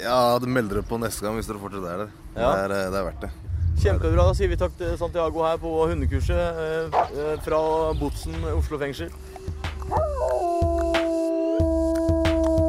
Ja, 0.01 0.39
du 0.41 0.47
melder 0.49 0.79
dere 0.79 0.89
på 0.89 0.97
neste 1.01 1.25
gang 1.25 1.37
hvis 1.37 1.49
dere 1.49 1.61
fortsatt 1.61 1.85
er 1.85 2.05
der. 2.05 2.15
Ja. 2.33 2.49
Det, 2.49 2.63
er, 2.65 2.75
eh, 2.79 2.87
det 2.93 3.01
er 3.01 3.07
verdt 3.11 3.27
det. 3.27 3.31
Kjempebra. 3.83 4.25
Da 4.29 4.37
sier 4.37 4.49
vi 4.51 4.57
takk 4.61 4.75
til 4.77 4.97
Santiago 4.97 5.45
her 5.45 5.57
på 5.61 5.71
hundekurset 5.89 6.93
fra 7.45 7.61
Botsen 7.97 8.37
Oslo 8.53 8.77
fengsel. 8.81 9.09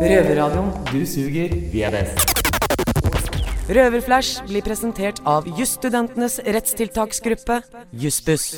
Røverradioen. 0.05 0.73
Du 0.91 1.05
suger, 1.09 1.53
vi 1.73 1.85
er 1.85 1.93
best. 1.95 2.35
Røverflash 3.69 4.45
blir 4.49 4.65
presentert 4.65 5.23
av 5.25 5.47
jusstudentenes 5.61 6.41
rettstiltaksgruppe, 6.45 7.63
Jussbuss. 7.97 8.51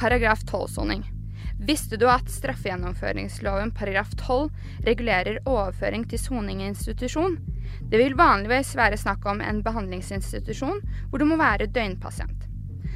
Paragraf 0.00 0.40
12-soning. 0.44 1.02
Visste 1.58 1.96
du 1.96 2.06
at 2.08 2.30
straffegjennomføringsloven 2.32 3.68
paragraf 3.76 4.14
12 4.16 4.46
regulerer 4.86 5.42
overføring 5.44 6.06
til 6.08 6.22
soning 6.22 6.62
i 6.62 6.70
institusjon? 6.70 7.36
Det 7.90 8.00
vil 8.00 8.16
vanligvis 8.16 8.70
være 8.80 8.96
snakk 8.96 9.28
om 9.28 9.42
en 9.44 9.60
behandlingsinstitusjon 9.66 10.80
hvor 11.10 11.20
du 11.20 11.26
må 11.28 11.36
være 11.36 11.68
døgnpasient. 11.68 12.48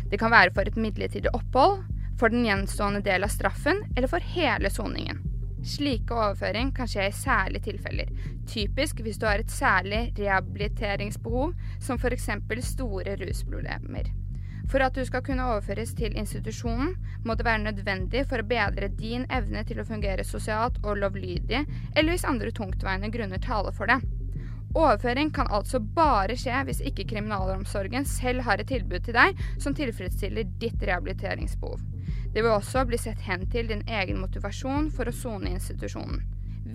Det 0.09 0.17
kan 0.23 0.33
være 0.33 0.57
for 0.57 0.65
et 0.65 0.81
midlertidig 0.81 1.29
opphold, 1.37 1.85
for 2.17 2.33
den 2.33 2.49
gjenstående 2.49 3.05
del 3.05 3.29
av 3.29 3.37
straffen 3.37 3.85
eller 3.93 4.09
for 4.09 4.33
hele 4.33 4.73
soningen. 4.73 5.21
Slike 5.61 6.17
overføring 6.17 6.73
kan 6.73 6.89
skje 6.89 7.11
i 7.11 7.17
særlige 7.21 7.69
tilfeller, 7.69 8.09
typisk 8.49 9.05
hvis 9.05 9.21
du 9.21 9.29
har 9.29 9.45
et 9.45 9.53
særlig 9.53 10.07
rehabiliteringsbehov, 10.17 11.53
som 11.85 12.01
f.eks. 12.01 12.31
store 12.73 13.21
rusproblemer. 13.21 14.15
For 14.71 14.83
at 14.83 14.97
du 14.97 15.05
skal 15.05 15.23
kunne 15.25 15.45
overføres 15.53 15.93
til 15.95 16.17
institusjonen, 16.19 16.95
må 17.25 17.37
det 17.37 17.47
være 17.47 17.65
nødvendig 17.67 18.25
for 18.29 18.41
å 18.41 18.49
bedre 18.49 18.89
din 18.89 19.27
evne 19.33 19.65
til 19.69 19.81
å 19.81 19.87
fungere 19.89 20.25
sosialt 20.27 20.81
og 20.83 20.99
lovlydig, 21.03 21.65
eller 21.95 22.15
hvis 22.15 22.27
andre 22.29 22.53
tungtveiende 22.55 23.13
grunner 23.15 23.43
taler 23.45 23.77
for 23.77 23.93
det. 23.93 24.01
Overføring 24.75 25.31
kan 25.31 25.47
altså 25.55 25.79
bare 25.79 26.35
skje 26.39 26.65
hvis 26.67 26.81
ikke 26.83 27.07
kriminalomsorgen 27.13 28.09
selv 28.11 28.43
har 28.49 28.59
et 28.59 28.73
tilbud 28.73 29.05
til 29.07 29.15
deg 29.15 29.39
som 29.63 29.77
tilfredsstiller 29.77 30.49
ditt 30.59 30.83
rehabiliteringsbehov. 30.83 31.79
Det 32.35 32.43
vil 32.43 32.51
også 32.51 32.83
bli 32.89 32.99
sett 32.99 33.21
hen 33.29 33.47
til 33.51 33.71
din 33.71 33.85
egen 33.87 34.19
motivasjon 34.19 34.91
for 34.97 35.07
å 35.07 35.15
sone 35.15 35.53
i 35.53 35.55
institusjonen. 35.55 36.25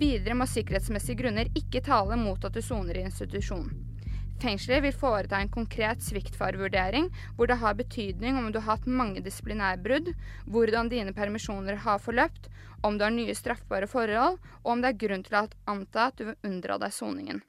Videre 0.00 0.38
må 0.38 0.46
sikkerhetsmessige 0.48 1.20
grunner 1.20 1.50
ikke 1.58 1.84
tale 1.84 2.16
mot 2.16 2.40
at 2.46 2.56
du 2.56 2.62
soner 2.64 2.96
i 2.96 3.04
institusjonen. 3.04 3.89
Fengselet 4.40 4.80
vil 4.80 4.94
foreta 4.96 5.36
en 5.36 5.50
konkret 5.52 6.00
sviktfarevurdering, 6.00 7.10
hvor 7.36 7.50
det 7.50 7.58
har 7.60 7.74
betydning 7.76 8.38
om 8.40 8.46
du 8.48 8.56
har 8.62 8.78
hatt 8.78 8.86
mange 8.88 9.20
disiplinærbrudd, 9.20 10.14
hvordan 10.48 10.88
dine 10.88 11.12
permisjoner 11.12 11.76
har 11.84 12.00
forløpt, 12.00 12.48
om 12.80 12.96
du 12.96 13.04
har 13.04 13.12
nye 13.12 13.34
straffbare 13.36 13.88
forhold, 13.90 14.38
og 14.62 14.70
om 14.72 14.80
det 14.80 14.94
er 14.94 15.00
grunn 15.02 15.24
til 15.26 15.36
å 15.42 15.44
anta 15.68 16.06
at 16.08 16.16
du 16.16 16.30
vil 16.30 16.48
unndra 16.48 16.78
deg 16.80 16.94
soningen. 16.96 17.42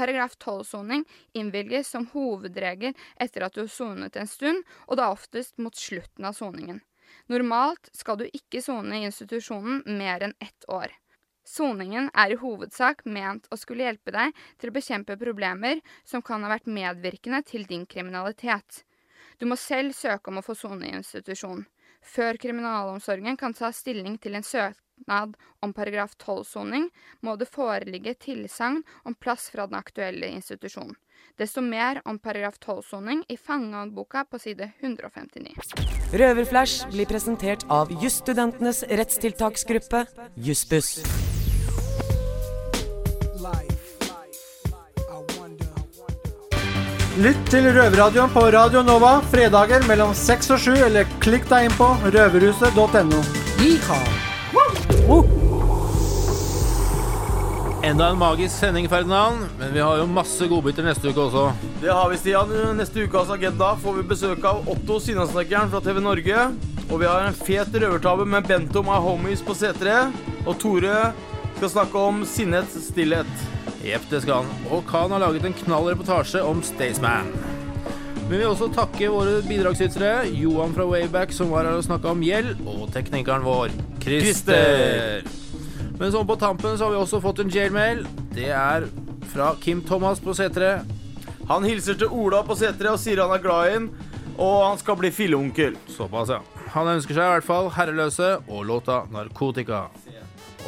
Paragraf 0.00 0.38
12-soning 0.40 1.04
innvilges 1.36 1.92
som 1.92 2.08
hovedregel 2.14 2.96
etter 3.20 3.44
at 3.44 3.58
du 3.58 3.66
har 3.66 3.72
sonet 3.72 4.16
en 4.16 4.30
stund, 4.30 4.64
og 4.88 4.96
da 4.96 5.10
oftest 5.12 5.60
mot 5.60 5.76
slutten 5.76 6.24
av 6.24 6.38
soningen. 6.38 6.80
Normalt 7.28 7.92
skal 7.92 8.22
du 8.22 8.24
ikke 8.30 8.64
sone 8.64 9.02
i 9.02 9.04
institusjonen 9.10 9.84
mer 10.00 10.24
enn 10.24 10.36
ett 10.40 10.64
år. 10.72 10.96
Soningen 11.50 12.10
er 12.14 12.30
i 12.30 12.38
hovedsak 12.38 13.02
ment 13.10 13.48
å 13.50 13.58
skulle 13.58 13.88
hjelpe 13.88 14.12
deg 14.14 14.36
til 14.60 14.70
å 14.70 14.76
bekjempe 14.76 15.18
problemer 15.18 15.80
som 16.06 16.22
kan 16.22 16.44
ha 16.46 16.52
vært 16.52 16.70
medvirkende 16.70 17.42
til 17.48 17.66
din 17.66 17.88
kriminalitet. 17.90 18.84
Du 19.40 19.48
må 19.50 19.56
selv 19.58 19.96
søke 19.96 20.30
om 20.30 20.38
å 20.38 20.44
få 20.46 20.54
sone 20.54 20.86
i 20.86 20.94
institusjon. 20.94 21.64
Før 22.00 22.38
kriminalomsorgen 22.40 23.36
kan 23.40 23.56
ta 23.56 23.72
stilling 23.74 24.16
til 24.22 24.38
en 24.38 24.46
søknad 24.46 25.34
om 25.64 25.72
paragraf 25.76 26.14
12-soning, 26.20 26.86
må 27.20 27.34
det 27.40 27.50
foreligge 27.50 28.14
tilsagn 28.20 28.82
om 29.04 29.16
plass 29.16 29.48
fra 29.52 29.66
den 29.66 29.80
aktuelle 29.80 30.30
institusjonen. 30.30 30.94
Desto 31.40 31.64
mer 31.64 32.00
om 32.08 32.18
paragraf 32.18 32.60
12-soning 32.60 33.24
i 33.28 33.36
fangehåndboka 33.36 34.24
på 34.30 34.40
side 34.40 34.70
159. 34.80 35.56
Røverflash 36.20 36.88
blir 36.92 37.10
presentert 37.10 37.66
av 37.68 37.92
jusstudentenes 38.04 38.84
rettstiltaksgruppe, 38.88 40.06
Jussbuss. 40.36 40.98
Lytt 47.20 47.50
til 47.52 47.66
Røverradioen 47.68 48.30
på 48.32 48.40
Radio 48.54 48.80
Nova 48.80 49.18
fredager 49.28 49.82
mellom 49.84 50.14
6 50.16 50.54
og 50.54 50.62
7, 50.62 50.70
eller 50.86 51.10
klikk 51.20 51.44
deg 51.50 51.66
inn 51.66 51.74
på 51.76 51.88
røverhuset.no. 52.14 53.18
Enda 57.84 58.08
en 58.08 58.22
magisk 58.22 58.54
sending, 58.54 58.88
Ferdinand. 58.88 59.44
Men 59.60 59.76
vi 59.76 59.84
har 59.84 60.00
jo 60.00 60.08
masse 60.08 60.48
godbiter 60.48 60.88
neste 60.88 61.12
uke 61.12 61.26
også. 61.26 61.44
Det 61.82 61.92
har 61.92 62.08
vi, 62.08 62.16
Stian. 62.22 62.56
Neste 62.80 63.04
ukas 63.04 63.36
agenda 63.36 63.74
får 63.84 64.00
vi 64.00 64.08
besøk 64.14 64.48
av 64.48 64.64
Otto 64.72 64.96
Sinnasnekkeren 65.04 65.68
fra 65.74 65.84
TV 65.84 66.00
Norge. 66.00 66.48
Og 66.88 67.04
vi 67.04 67.10
har 67.10 67.28
en 67.28 67.36
fet 67.36 67.68
røvertabbe 67.76 68.24
med 68.24 68.48
Bento 68.48 68.80
My 68.86 68.96
Homies 68.96 69.44
på 69.44 69.52
C3. 69.60 70.06
Og 70.46 70.56
Tore 70.62 71.10
skal 71.58 71.76
snakke 71.76 72.08
om 72.08 72.24
sinnets 72.24 72.80
stillhet. 72.88 73.59
Jepp, 73.84 74.04
det 74.10 74.20
skal 74.24 74.42
han. 74.42 74.66
Og 74.68 74.84
Khan 74.88 75.12
har 75.14 75.22
laget 75.22 75.46
en 75.48 75.56
knall 75.62 75.88
reportasje 75.92 76.42
om 76.44 76.60
Staysman. 76.64 77.30
Men 78.20 78.28
vi 78.28 78.40
vil 78.42 78.50
også 78.50 78.68
takke 78.74 79.08
våre 79.10 79.40
bidragsytere. 79.46 80.28
Johan 80.36 80.74
fra 80.76 80.84
Wayback, 80.86 81.32
som 81.34 81.50
var 81.50 81.66
her 81.66 81.78
og 81.78 81.86
snakka 81.86 82.12
om 82.12 82.20
gjeld, 82.22 82.60
og 82.68 82.90
teknikeren 82.94 83.46
vår, 83.46 83.72
Christer. 84.04 85.24
Men 85.98 86.12
sånn 86.14 86.28
på 86.28 86.36
tampen 86.40 86.76
så 86.76 86.86
har 86.86 86.94
vi 86.94 87.00
også 87.00 87.22
fått 87.24 87.42
en 87.42 87.50
jailmail. 87.52 88.04
Det 88.36 88.52
er 88.54 88.86
fra 89.32 89.54
Kim 89.60 89.82
Thomas 89.86 90.22
på 90.22 90.36
C3. 90.36 90.70
Han 91.50 91.66
hilser 91.66 91.98
til 91.98 92.12
Ola 92.14 92.44
på 92.46 92.54
C3 92.54 92.92
og 92.92 93.00
sier 93.02 93.24
han 93.24 93.34
er 93.34 93.42
glad 93.42 93.66
i 93.66 93.74
ham, 93.74 93.90
og 94.36 94.56
han 94.68 94.78
skal 94.80 95.00
bli 95.00 95.10
filleonkel. 95.14 95.74
Såpass, 95.90 96.30
ja. 96.30 96.38
Han 96.76 96.92
ønsker 96.92 97.16
seg 97.16 97.26
i 97.26 97.34
hvert 97.34 97.48
fall 97.48 97.72
Herreløse 97.74 98.36
og 98.46 98.62
låta 98.68 99.02
Narkotika. 99.10 99.88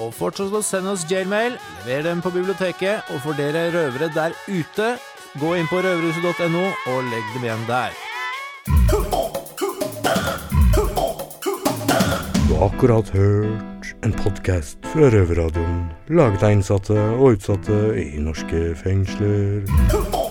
Og 0.01 0.15
fortsatt 0.17 0.55
å 0.57 0.63
sende 0.65 0.95
oss 0.95 1.05
jailmail. 1.11 1.59
Lever 1.87 2.07
dem 2.09 2.23
på 2.25 2.33
biblioteket. 2.35 3.11
Og 3.13 3.21
for 3.25 3.37
dere 3.37 3.69
røvere 3.75 4.09
der 4.15 4.37
ute, 4.49 4.95
gå 5.41 5.55
inn 5.59 5.69
på 5.71 5.83
røverhuset.no 5.85 6.65
og 6.93 7.11
legg 7.11 7.35
dem 7.35 7.47
igjen 7.49 7.67
der. 7.69 7.93
Du 12.49 12.55
har 12.55 12.69
akkurat 12.69 13.09
hørt 13.17 13.95
en 14.03 14.13
podkast 14.23 14.79
fra 14.93 15.11
Røverradioen, 15.11 15.85
laget 16.15 16.43
av 16.47 16.57
innsatte 16.57 16.99
og 17.19 17.37
utsatte 17.37 17.79
i 17.99 18.19
norske 18.23 18.73
fengsler. 18.79 20.22